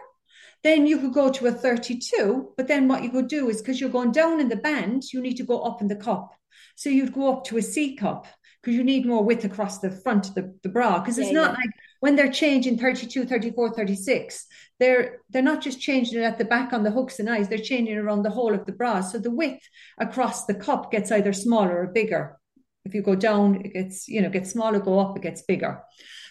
then 0.62 0.86
you 0.86 0.98
could 0.98 1.14
go 1.14 1.30
to 1.30 1.46
a 1.46 1.50
32 1.50 2.50
but 2.58 2.68
then 2.68 2.86
what 2.86 3.02
you 3.02 3.10
could 3.10 3.28
do 3.28 3.48
is 3.48 3.62
because 3.62 3.80
you're 3.80 3.88
going 3.98 4.12
down 4.12 4.38
in 4.38 4.50
the 4.50 4.56
band 4.56 5.04
you 5.14 5.20
need 5.22 5.38
to 5.38 5.44
go 5.44 5.62
up 5.62 5.80
in 5.80 5.88
the 5.88 5.96
cup 5.96 6.30
so 6.76 6.90
you'd 6.90 7.14
go 7.14 7.32
up 7.32 7.44
to 7.44 7.56
a 7.56 7.62
c 7.62 7.96
cup 7.96 8.26
because 8.60 8.76
you 8.76 8.84
need 8.84 9.06
more 9.06 9.24
width 9.24 9.46
across 9.46 9.78
the 9.78 9.90
front 9.90 10.28
of 10.28 10.34
the, 10.34 10.54
the 10.62 10.68
bra 10.68 10.98
because 10.98 11.16
it's 11.16 11.28
yeah, 11.28 11.40
not 11.40 11.52
yeah. 11.52 11.64
like 11.64 11.70
when 12.00 12.16
they're 12.16 12.30
changing 12.30 12.78
32 12.78 13.24
34 13.26 13.74
36 13.74 14.46
they're 14.78 15.18
they're 15.30 15.42
not 15.42 15.62
just 15.62 15.80
changing 15.80 16.18
it 16.18 16.24
at 16.24 16.38
the 16.38 16.44
back 16.44 16.72
on 16.72 16.82
the 16.82 16.90
hooks 16.90 17.18
and 17.18 17.28
eyes 17.30 17.48
they're 17.48 17.58
changing 17.58 17.94
it 17.94 17.98
around 17.98 18.22
the 18.22 18.30
whole 18.30 18.54
of 18.54 18.66
the 18.66 18.72
bra 18.72 19.00
so 19.00 19.18
the 19.18 19.30
width 19.30 19.62
across 19.98 20.46
the 20.46 20.54
cup 20.54 20.90
gets 20.90 21.12
either 21.12 21.32
smaller 21.32 21.82
or 21.82 21.86
bigger 21.86 22.36
if 22.84 22.94
you 22.94 23.02
go 23.02 23.14
down 23.14 23.56
it 23.64 23.72
gets 23.72 24.08
you 24.08 24.20
know 24.20 24.30
gets 24.30 24.50
smaller 24.50 24.78
go 24.78 24.98
up 24.98 25.16
it 25.16 25.22
gets 25.22 25.42
bigger 25.42 25.82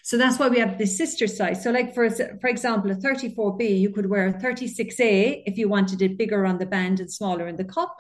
so 0.04 0.18
that's 0.18 0.40
why 0.40 0.48
we 0.48 0.60
have 0.60 0.78
the 0.78 0.86
sister 0.86 1.28
size 1.28 1.64
so 1.64 1.72
like 1.72 1.94
for 1.94 2.10
for 2.10 2.48
example 2.48 2.92
a 2.92 2.96
34b 2.96 3.80
you 3.80 3.92
could 3.92 4.10
wear 4.10 4.28
a 4.28 4.34
36a 4.34 5.44
if 5.46 5.58
you 5.58 5.70
wanted 5.70 6.02
it 6.02 6.18
bigger 6.18 6.46
on 6.46 6.58
the 6.58 6.66
band 6.66 7.00
and 7.00 7.12
smaller 7.12 7.48
in 7.48 7.56
the 7.56 7.64
cup 7.64 7.96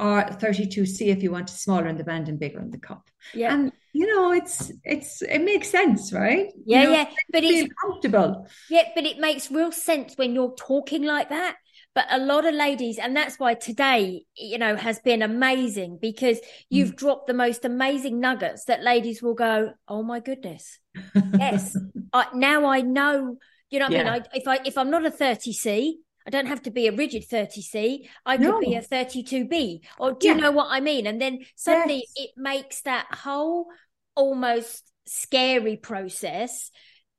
or 0.00 0.22
32C 0.22 1.08
if 1.08 1.22
you 1.22 1.30
want 1.30 1.50
it 1.50 1.54
smaller 1.54 1.86
in 1.86 1.96
the 1.96 2.04
band 2.04 2.28
and 2.28 2.38
bigger 2.38 2.60
in 2.60 2.70
the 2.70 2.78
cup. 2.78 3.08
Yeah. 3.34 3.52
And 3.52 3.72
you 3.92 4.06
know, 4.06 4.32
it's 4.32 4.70
it's 4.84 5.22
it 5.22 5.40
makes 5.40 5.68
sense, 5.68 6.12
right? 6.12 6.46
Yeah, 6.64 6.82
you 6.82 6.88
know, 6.88 6.92
yeah. 6.94 7.10
But 7.32 7.44
it's 7.44 7.72
comfortable. 7.80 8.46
Yeah, 8.68 8.88
but 8.94 9.04
it 9.04 9.18
makes 9.18 9.50
real 9.50 9.72
sense 9.72 10.14
when 10.16 10.34
you're 10.34 10.54
talking 10.54 11.02
like 11.02 11.28
that. 11.30 11.56
But 11.94 12.06
a 12.10 12.18
lot 12.18 12.46
of 12.46 12.54
ladies, 12.54 12.98
and 12.98 13.16
that's 13.16 13.38
why 13.38 13.54
today, 13.54 14.22
you 14.36 14.58
know, 14.58 14.76
has 14.76 15.00
been 15.00 15.22
amazing 15.22 15.98
because 16.00 16.38
you've 16.68 16.92
mm. 16.92 16.96
dropped 16.96 17.26
the 17.26 17.34
most 17.34 17.64
amazing 17.64 18.20
nuggets 18.20 18.66
that 18.66 18.82
ladies 18.82 19.22
will 19.22 19.34
go, 19.34 19.72
"Oh 19.88 20.02
my 20.02 20.20
goodness, 20.20 20.78
yes." 21.14 21.76
I, 22.12 22.26
now 22.34 22.66
I 22.66 22.82
know. 22.82 23.38
You 23.70 23.78
know, 23.80 23.88
yeah. 23.88 24.00
I 24.00 24.04
mean, 24.04 24.22
I, 24.32 24.36
if 24.36 24.48
I 24.48 24.58
if 24.64 24.78
I'm 24.78 24.90
not 24.90 25.04
a 25.04 25.10
30C, 25.10 25.94
I 26.26 26.30
don't 26.30 26.46
have 26.46 26.62
to 26.62 26.70
be 26.70 26.86
a 26.86 26.92
rigid 26.92 27.28
30C. 27.28 28.08
I 28.26 28.36
could 28.36 28.46
no. 28.46 28.60
be 28.60 28.74
a 28.74 28.82
32B. 28.82 29.80
Or 29.98 30.12
do 30.12 30.26
yeah. 30.26 30.34
you 30.34 30.40
know 30.40 30.50
what 30.50 30.68
I 30.70 30.80
mean? 30.80 31.06
And 31.06 31.20
then 31.20 31.40
suddenly 31.56 32.04
yes. 32.16 32.28
it 32.28 32.30
makes 32.36 32.82
that 32.82 33.06
whole 33.12 33.66
almost 34.14 34.90
scary 35.06 35.76
process 35.76 36.70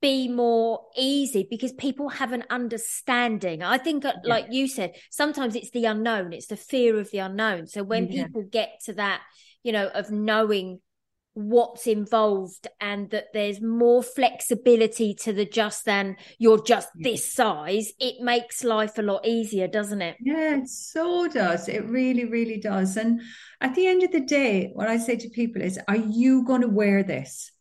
be 0.02 0.28
more 0.28 0.82
easy 0.98 1.46
because 1.50 1.72
people 1.74 2.10
have 2.10 2.34
an 2.34 2.44
understanding. 2.50 3.62
I 3.64 3.78
think, 3.78 4.04
uh, 4.04 4.14
yeah. 4.24 4.30
like 4.30 4.46
you 4.50 4.68
said, 4.68 4.96
sometimes 5.12 5.56
it's 5.56 5.70
the 5.72 5.86
unknown, 5.86 6.34
it's 6.34 6.48
the 6.48 6.58
fear 6.58 7.00
of 7.00 7.12
the 7.12 7.20
unknown. 7.20 7.68
So 7.68 7.84
when 7.84 8.08
yeah. 8.08 8.26
people 8.26 8.44
get 8.44 8.82
to 8.86 8.94
that, 8.94 9.22
you 9.64 9.72
know, 9.72 9.88
of 9.88 10.10
knowing 10.10 10.80
what's 11.34 11.88
involved 11.88 12.68
and 12.80 13.10
that 13.12 13.28
there's 13.34 13.62
more 13.62 14.04
flexibility 14.04 15.14
to 15.14 15.32
the 15.32 15.46
just 15.46 15.86
than 15.86 16.18
you're 16.40 16.62
just 16.62 16.90
this 16.96 17.34
size, 17.34 17.94
it 18.00 18.22
makes 18.22 18.64
life 18.64 18.98
a 18.98 19.02
lot 19.02 19.26
easier, 19.26 19.68
doesn't 19.68 20.02
it? 20.02 20.18
Yeah, 20.20 20.58
it 20.58 20.68
so 20.68 21.28
does. 21.28 21.70
It 21.70 21.86
really, 21.86 22.26
really 22.26 22.60
does. 22.60 22.98
And 22.98 23.22
at 23.62 23.76
the 23.76 23.88
end 23.88 24.04
of 24.04 24.12
the 24.12 24.22
day, 24.22 24.72
what 24.74 24.88
I 24.88 24.98
say 24.98 25.16
to 25.16 25.30
people 25.30 25.62
is, 25.62 25.80
are 25.88 25.96
you 25.96 26.44
going 26.46 26.62
to 26.62 26.68
wear 26.68 27.04
this? 27.04 27.52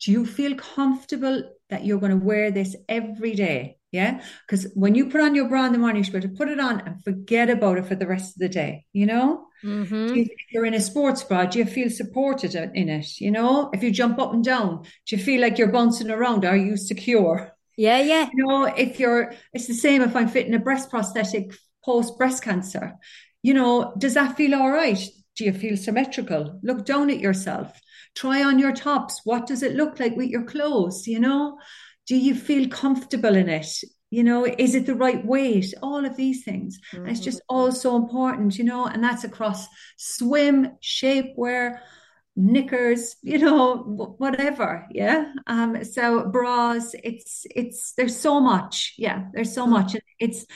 Do 0.00 0.12
you 0.12 0.26
feel 0.26 0.54
comfortable 0.54 1.42
that 1.70 1.84
you're 1.84 2.00
going 2.00 2.18
to 2.18 2.24
wear 2.24 2.50
this 2.50 2.76
every 2.88 3.34
day? 3.34 3.75
Yeah. 3.92 4.22
Because 4.46 4.70
when 4.74 4.94
you 4.94 5.08
put 5.08 5.20
on 5.20 5.34
your 5.34 5.48
bra 5.48 5.66
in 5.66 5.72
the 5.72 5.78
morning, 5.78 6.04
you're 6.04 6.20
to 6.20 6.28
put 6.28 6.48
it 6.48 6.60
on 6.60 6.80
and 6.80 7.02
forget 7.02 7.48
about 7.48 7.78
it 7.78 7.86
for 7.86 7.94
the 7.94 8.06
rest 8.06 8.36
of 8.36 8.40
the 8.40 8.48
day, 8.48 8.84
you 8.92 9.06
know? 9.06 9.46
Mm-hmm. 9.64 10.14
You, 10.14 10.22
if 10.22 10.52
you're 10.52 10.66
in 10.66 10.74
a 10.74 10.80
sports 10.80 11.22
bra, 11.22 11.46
do 11.46 11.58
you 11.58 11.64
feel 11.64 11.88
supported 11.88 12.54
in 12.54 12.88
it? 12.88 13.20
You 13.20 13.30
know, 13.30 13.70
if 13.72 13.82
you 13.82 13.90
jump 13.90 14.18
up 14.18 14.34
and 14.34 14.44
down, 14.44 14.82
do 15.06 15.16
you 15.16 15.22
feel 15.22 15.40
like 15.40 15.56
you're 15.56 15.72
bouncing 15.72 16.10
around? 16.10 16.44
Are 16.44 16.56
you 16.56 16.76
secure? 16.76 17.56
Yeah, 17.76 18.00
yeah. 18.00 18.28
You 18.32 18.44
know, 18.44 18.64
if 18.64 18.98
you're, 18.98 19.32
it's 19.52 19.66
the 19.66 19.74
same 19.74 20.02
if 20.02 20.16
I'm 20.16 20.28
fitting 20.28 20.54
a 20.54 20.58
breast 20.58 20.90
prosthetic 20.90 21.54
post 21.84 22.18
breast 22.18 22.42
cancer. 22.42 22.94
You 23.42 23.54
know, 23.54 23.94
does 23.96 24.14
that 24.14 24.36
feel 24.36 24.54
all 24.56 24.70
right? 24.70 24.98
Do 25.36 25.44
you 25.44 25.52
feel 25.52 25.76
symmetrical? 25.76 26.58
Look 26.62 26.84
down 26.84 27.10
at 27.10 27.20
yourself. 27.20 27.80
Try 28.14 28.42
on 28.42 28.58
your 28.58 28.72
tops. 28.72 29.20
What 29.24 29.46
does 29.46 29.62
it 29.62 29.76
look 29.76 30.00
like 30.00 30.16
with 30.16 30.28
your 30.28 30.44
clothes? 30.44 31.06
You 31.06 31.20
know, 31.20 31.58
do 32.06 32.16
you 32.16 32.34
feel 32.34 32.68
comfortable 32.68 33.34
in 33.34 33.48
it? 33.48 33.82
you 34.10 34.22
know 34.22 34.46
is 34.46 34.74
it 34.74 34.86
the 34.86 34.94
right 34.94 35.24
weight 35.26 35.72
all 35.82 36.04
of 36.04 36.16
these 36.16 36.44
things 36.44 36.78
mm-hmm. 36.92 37.06
it's 37.06 37.20
just 37.20 37.40
all 37.48 37.72
so 37.72 37.96
important 37.96 38.56
you 38.58 38.64
know 38.64 38.86
and 38.86 39.02
that's 39.02 39.24
across 39.24 39.66
swim 39.96 40.68
shapewear 40.82 41.78
knickers 42.36 43.16
you 43.22 43.38
know 43.38 43.76
whatever 44.18 44.86
yeah 44.90 45.32
um 45.46 45.82
so 45.84 46.26
bras 46.28 46.94
it's 47.02 47.46
it's 47.54 47.92
there's 47.96 48.16
so 48.16 48.40
much 48.40 48.94
yeah 48.98 49.24
there's 49.32 49.52
so 49.52 49.62
mm-hmm. 49.62 49.72
much 49.72 49.96
it's 50.20 50.46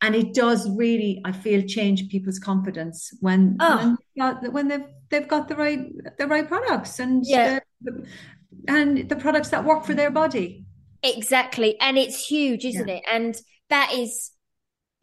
and 0.00 0.14
it 0.14 0.34
does 0.34 0.68
really 0.76 1.20
i 1.24 1.32
feel 1.32 1.62
change 1.62 2.08
people's 2.08 2.38
confidence 2.38 3.10
when 3.20 3.56
oh. 3.58 3.96
when, 4.14 4.52
when 4.52 4.68
they've 4.68 4.86
they've 5.08 5.28
got 5.28 5.48
the 5.48 5.56
right 5.56 5.90
the 6.18 6.26
right 6.26 6.46
products 6.46 6.98
and 6.98 7.24
yeah. 7.26 7.58
the, 7.80 8.06
and 8.68 9.08
the 9.08 9.16
products 9.16 9.48
that 9.48 9.64
work 9.64 9.84
for 9.84 9.94
their 9.94 10.10
body 10.10 10.64
Exactly. 11.04 11.78
And 11.80 11.98
it's 11.98 12.26
huge, 12.26 12.64
isn't 12.64 12.88
yeah. 12.88 12.94
it? 12.94 13.02
And 13.10 13.36
that 13.68 13.92
is 13.92 14.32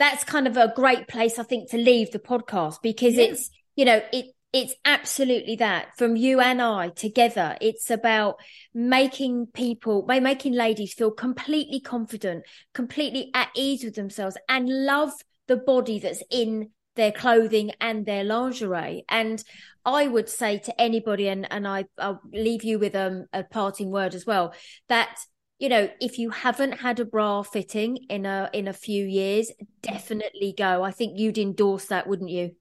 that's 0.01 0.23
kind 0.23 0.47
of 0.47 0.57
a 0.57 0.73
great 0.75 1.07
place 1.07 1.37
I 1.37 1.43
think 1.43 1.69
to 1.69 1.77
leave 1.77 2.11
the 2.11 2.19
podcast 2.19 2.77
because 2.81 3.13
yeah. 3.13 3.25
it's 3.25 3.51
you 3.75 3.85
know 3.85 4.01
it 4.11 4.25
it's 4.51 4.73
absolutely 4.83 5.57
that 5.57 5.95
from 5.95 6.15
you 6.15 6.39
and 6.39 6.59
I 6.59 6.89
together 6.89 7.55
it's 7.61 7.91
about 7.91 8.37
making 8.73 9.47
people 9.53 10.01
by 10.01 10.19
making 10.19 10.53
ladies 10.53 10.93
feel 10.93 11.11
completely 11.11 11.79
confident 11.79 12.45
completely 12.73 13.29
at 13.35 13.49
ease 13.55 13.83
with 13.83 13.93
themselves 13.93 14.37
and 14.49 14.67
love 14.67 15.11
the 15.47 15.57
body 15.57 15.99
that's 15.99 16.23
in 16.31 16.71
their 16.95 17.11
clothing 17.11 17.71
and 17.79 18.05
their 18.05 18.23
lingerie 18.23 19.05
and 19.07 19.43
I 19.85 20.07
would 20.07 20.29
say 20.29 20.57
to 20.57 20.81
anybody 20.81 21.27
and 21.27 21.47
and 21.51 21.67
I 21.67 21.85
I'll 21.99 22.21
leave 22.33 22.63
you 22.63 22.79
with 22.79 22.95
um, 22.95 23.27
a 23.33 23.43
parting 23.43 23.91
word 23.91 24.15
as 24.15 24.25
well 24.25 24.53
that 24.89 25.15
you 25.61 25.69
know 25.69 25.89
if 26.01 26.17
you 26.17 26.31
haven't 26.31 26.73
had 26.73 26.99
a 26.99 27.05
bra 27.05 27.43
fitting 27.43 27.97
in 28.09 28.25
a 28.25 28.49
in 28.51 28.67
a 28.67 28.73
few 28.73 29.05
years 29.05 29.51
definitely 29.81 30.53
go. 30.57 30.83
I 30.83 30.91
think 30.91 31.17
you'd 31.17 31.37
endorse 31.37 31.85
that 31.85 32.07
wouldn't 32.07 32.31
you? 32.31 32.55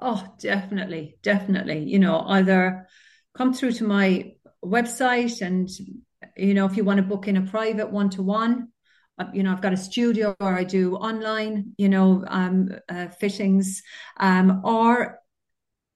Oh 0.00 0.34
definitely 0.38 1.18
definitely. 1.22 1.80
You 1.80 1.98
know 1.98 2.20
either 2.20 2.88
come 3.36 3.52
through 3.52 3.72
to 3.72 3.84
my 3.84 4.32
website 4.64 5.42
and 5.42 5.68
you 6.36 6.54
know 6.54 6.66
if 6.66 6.76
you 6.76 6.84
want 6.84 6.98
to 6.98 7.02
book 7.02 7.28
in 7.28 7.36
a 7.36 7.42
private 7.42 7.90
one-to-one 7.90 8.68
uh, 9.18 9.24
you 9.32 9.42
know 9.42 9.52
i've 9.52 9.60
got 9.60 9.72
a 9.72 9.76
studio 9.76 10.34
or 10.40 10.54
i 10.54 10.64
do 10.64 10.96
online 10.96 11.72
you 11.76 11.88
know 11.88 12.24
um, 12.28 12.70
uh, 12.88 13.08
fittings 13.08 13.82
um, 14.18 14.62
or 14.64 15.20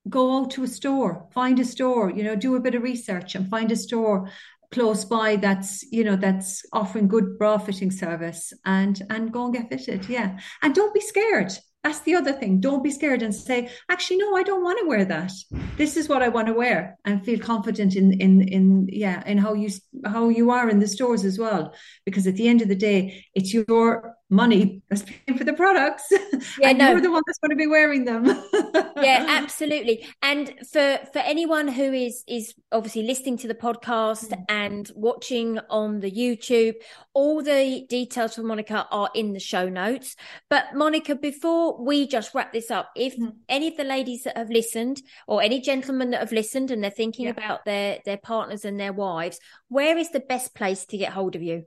go 0.08 0.38
out 0.38 0.50
to 0.50 0.62
a 0.62 0.68
store 0.68 1.26
find 1.32 1.58
a 1.58 1.64
store 1.64 2.10
you 2.10 2.22
know 2.22 2.36
do 2.36 2.54
a 2.54 2.60
bit 2.60 2.74
of 2.74 2.82
research 2.82 3.34
and 3.34 3.48
find 3.48 3.72
a 3.72 3.76
store 3.76 4.28
close 4.72 5.04
by 5.04 5.36
that's 5.36 5.84
you 5.90 6.04
know 6.04 6.16
that's 6.16 6.64
offering 6.72 7.08
good 7.08 7.36
bra 7.38 7.58
fitting 7.58 7.90
service 7.90 8.52
and 8.64 9.02
and 9.10 9.32
go 9.32 9.46
and 9.46 9.54
get 9.54 9.68
fitted 9.68 10.08
yeah. 10.08 10.38
And 10.62 10.74
don't 10.74 10.94
be 10.94 11.00
scared. 11.00 11.52
That's 11.82 12.00
the 12.00 12.14
other 12.14 12.32
thing. 12.32 12.60
Don't 12.60 12.84
be 12.84 12.90
scared 12.90 13.22
and 13.22 13.34
say 13.34 13.70
actually 13.88 14.18
no 14.18 14.36
i 14.36 14.42
don't 14.42 14.62
want 14.62 14.78
to 14.80 14.86
wear 14.86 15.04
that. 15.04 15.32
This 15.76 15.96
is 15.96 16.08
what 16.08 16.22
i 16.22 16.28
want 16.28 16.48
to 16.48 16.52
wear 16.52 16.98
and 17.04 17.24
feel 17.24 17.38
confident 17.38 17.96
in 17.96 18.20
in 18.20 18.42
in 18.42 18.88
yeah 18.90 19.22
in 19.26 19.38
how 19.38 19.54
you 19.54 19.70
how 20.04 20.28
you 20.28 20.50
are 20.50 20.68
in 20.68 20.80
the 20.80 20.88
stores 20.88 21.24
as 21.24 21.38
well. 21.38 21.74
Because 22.04 22.26
at 22.26 22.36
the 22.36 22.48
end 22.48 22.60
of 22.60 22.68
the 22.68 22.74
day 22.90 23.24
it's 23.34 23.54
your 23.54 24.14
money 24.30 24.80
that's 24.88 25.02
paying 25.02 25.36
for 25.36 25.42
the 25.42 25.52
products 25.52 26.04
yeah 26.58 26.68
and 26.68 26.78
no. 26.78 26.92
you're 26.92 27.00
the 27.00 27.10
one 27.10 27.22
that's 27.26 27.38
going 27.38 27.50
to 27.50 27.56
be 27.56 27.66
wearing 27.66 28.04
them 28.04 28.24
yeah 29.02 29.26
absolutely 29.28 30.06
and 30.22 30.54
for 30.70 30.98
for 31.12 31.18
anyone 31.18 31.66
who 31.66 31.92
is 31.92 32.22
is 32.28 32.54
obviously 32.70 33.02
listening 33.02 33.36
to 33.36 33.48
the 33.48 33.54
podcast 33.54 34.28
mm. 34.28 34.44
and 34.48 34.90
watching 34.94 35.58
on 35.68 35.98
the 35.98 36.10
youtube 36.10 36.74
all 37.12 37.42
the 37.42 37.84
details 37.88 38.36
for 38.36 38.44
monica 38.44 38.86
are 38.92 39.10
in 39.14 39.32
the 39.32 39.40
show 39.40 39.68
notes 39.68 40.14
but 40.48 40.66
monica 40.74 41.16
before 41.16 41.82
we 41.84 42.06
just 42.06 42.32
wrap 42.32 42.52
this 42.52 42.70
up 42.70 42.90
if 42.94 43.16
mm. 43.16 43.32
any 43.48 43.66
of 43.66 43.76
the 43.76 43.84
ladies 43.84 44.22
that 44.22 44.36
have 44.36 44.50
listened 44.50 45.02
or 45.26 45.42
any 45.42 45.60
gentlemen 45.60 46.10
that 46.10 46.20
have 46.20 46.32
listened 46.32 46.70
and 46.70 46.84
they're 46.84 46.90
thinking 46.90 47.24
yeah. 47.24 47.32
about 47.32 47.64
their 47.64 47.98
their 48.04 48.18
partners 48.18 48.64
and 48.64 48.78
their 48.78 48.92
wives 48.92 49.40
where 49.68 49.98
is 49.98 50.10
the 50.10 50.20
best 50.20 50.54
place 50.54 50.86
to 50.86 50.96
get 50.96 51.12
hold 51.12 51.34
of 51.34 51.42
you 51.42 51.64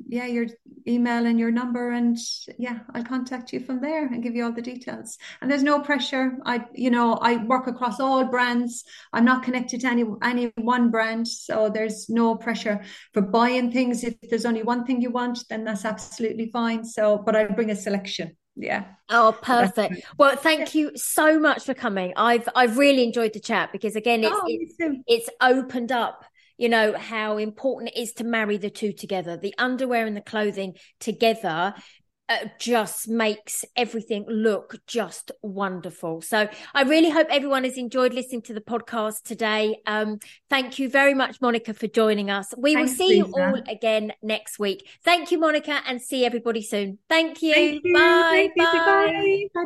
yeah 0.07 0.27
your 0.27 0.45
email 0.87 1.25
and 1.25 1.39
your 1.39 1.51
number, 1.51 1.91
and 1.91 2.17
yeah, 2.57 2.79
I'll 2.93 3.03
contact 3.03 3.53
you 3.53 3.59
from 3.59 3.81
there 3.81 4.05
and 4.05 4.21
give 4.21 4.35
you 4.35 4.45
all 4.45 4.51
the 4.51 4.61
details. 4.61 5.17
And 5.41 5.49
there's 5.49 5.63
no 5.63 5.79
pressure. 5.79 6.37
I 6.45 6.65
you 6.73 6.91
know 6.91 7.13
I 7.15 7.37
work 7.37 7.65
across 7.65 7.99
all 7.99 8.25
brands. 8.25 8.83
I'm 9.13 9.25
not 9.25 9.43
connected 9.43 9.81
to 9.81 9.87
any 9.87 10.05
any 10.23 10.51
one 10.55 10.91
brand, 10.91 11.27
so 11.27 11.69
there's 11.69 12.09
no 12.09 12.35
pressure 12.35 12.81
for 13.13 13.21
buying 13.21 13.71
things. 13.71 14.03
If 14.03 14.15
there's 14.29 14.45
only 14.45 14.63
one 14.63 14.85
thing 14.85 15.01
you 15.01 15.11
want, 15.11 15.43
then 15.49 15.63
that's 15.63 15.85
absolutely 15.85 16.49
fine. 16.51 16.83
So, 16.83 17.21
but 17.25 17.35
I 17.35 17.45
bring 17.45 17.71
a 17.71 17.75
selection. 17.75 18.35
Yeah. 18.55 18.85
Oh, 19.09 19.37
perfect. 19.41 20.01
Well, 20.17 20.35
thank 20.35 20.75
you 20.75 20.91
so 20.95 21.39
much 21.39 21.63
for 21.63 21.73
coming. 21.73 22.13
I've 22.15 22.47
I've 22.55 22.77
really 22.77 23.03
enjoyed 23.03 23.33
the 23.33 23.39
chat 23.39 23.71
because 23.71 23.95
again, 23.95 24.23
it's 24.23 24.35
oh, 24.35 24.43
it's, 24.47 25.01
it's 25.07 25.29
opened 25.41 25.91
up 25.91 26.25
you 26.59 26.67
know 26.67 26.95
how 26.95 27.37
important 27.37 27.89
it 27.95 27.99
is 27.99 28.11
to 28.11 28.23
marry 28.23 28.57
the 28.57 28.69
two 28.69 28.91
together 28.91 29.37
the 29.37 29.55
underwear 29.57 30.05
and 30.05 30.15
the 30.15 30.21
clothing 30.21 30.75
together 30.99 31.73
uh, 32.29 32.45
just 32.59 33.09
makes 33.09 33.65
everything 33.75 34.25
look 34.29 34.75
just 34.87 35.31
wonderful. 35.41 36.21
So 36.21 36.47
I 36.73 36.83
really 36.83 37.09
hope 37.09 37.27
everyone 37.29 37.63
has 37.63 37.77
enjoyed 37.77 38.13
listening 38.13 38.43
to 38.43 38.53
the 38.53 38.61
podcast 38.61 39.23
today. 39.23 39.81
Um, 39.87 40.19
thank 40.49 40.79
you 40.79 40.89
very 40.89 41.15
much, 41.15 41.41
Monica, 41.41 41.73
for 41.73 41.87
joining 41.87 42.29
us. 42.29 42.53
We 42.57 42.75
Thanks, 42.75 42.91
will 42.91 42.97
see 42.97 43.21
Lisa. 43.23 43.27
you 43.27 43.33
all 43.35 43.61
again 43.67 44.13
next 44.21 44.59
week. 44.59 44.87
Thank 45.03 45.31
you, 45.31 45.39
Monica, 45.39 45.81
and 45.87 46.01
see 46.01 46.23
everybody 46.23 46.61
soon. 46.61 46.99
Thank 47.09 47.41
you. 47.41 47.53
Thank 47.53 47.81
you. 47.83 47.93
Bye. 47.93 48.49
Bye. 48.55 49.47
Bye. 49.53 49.65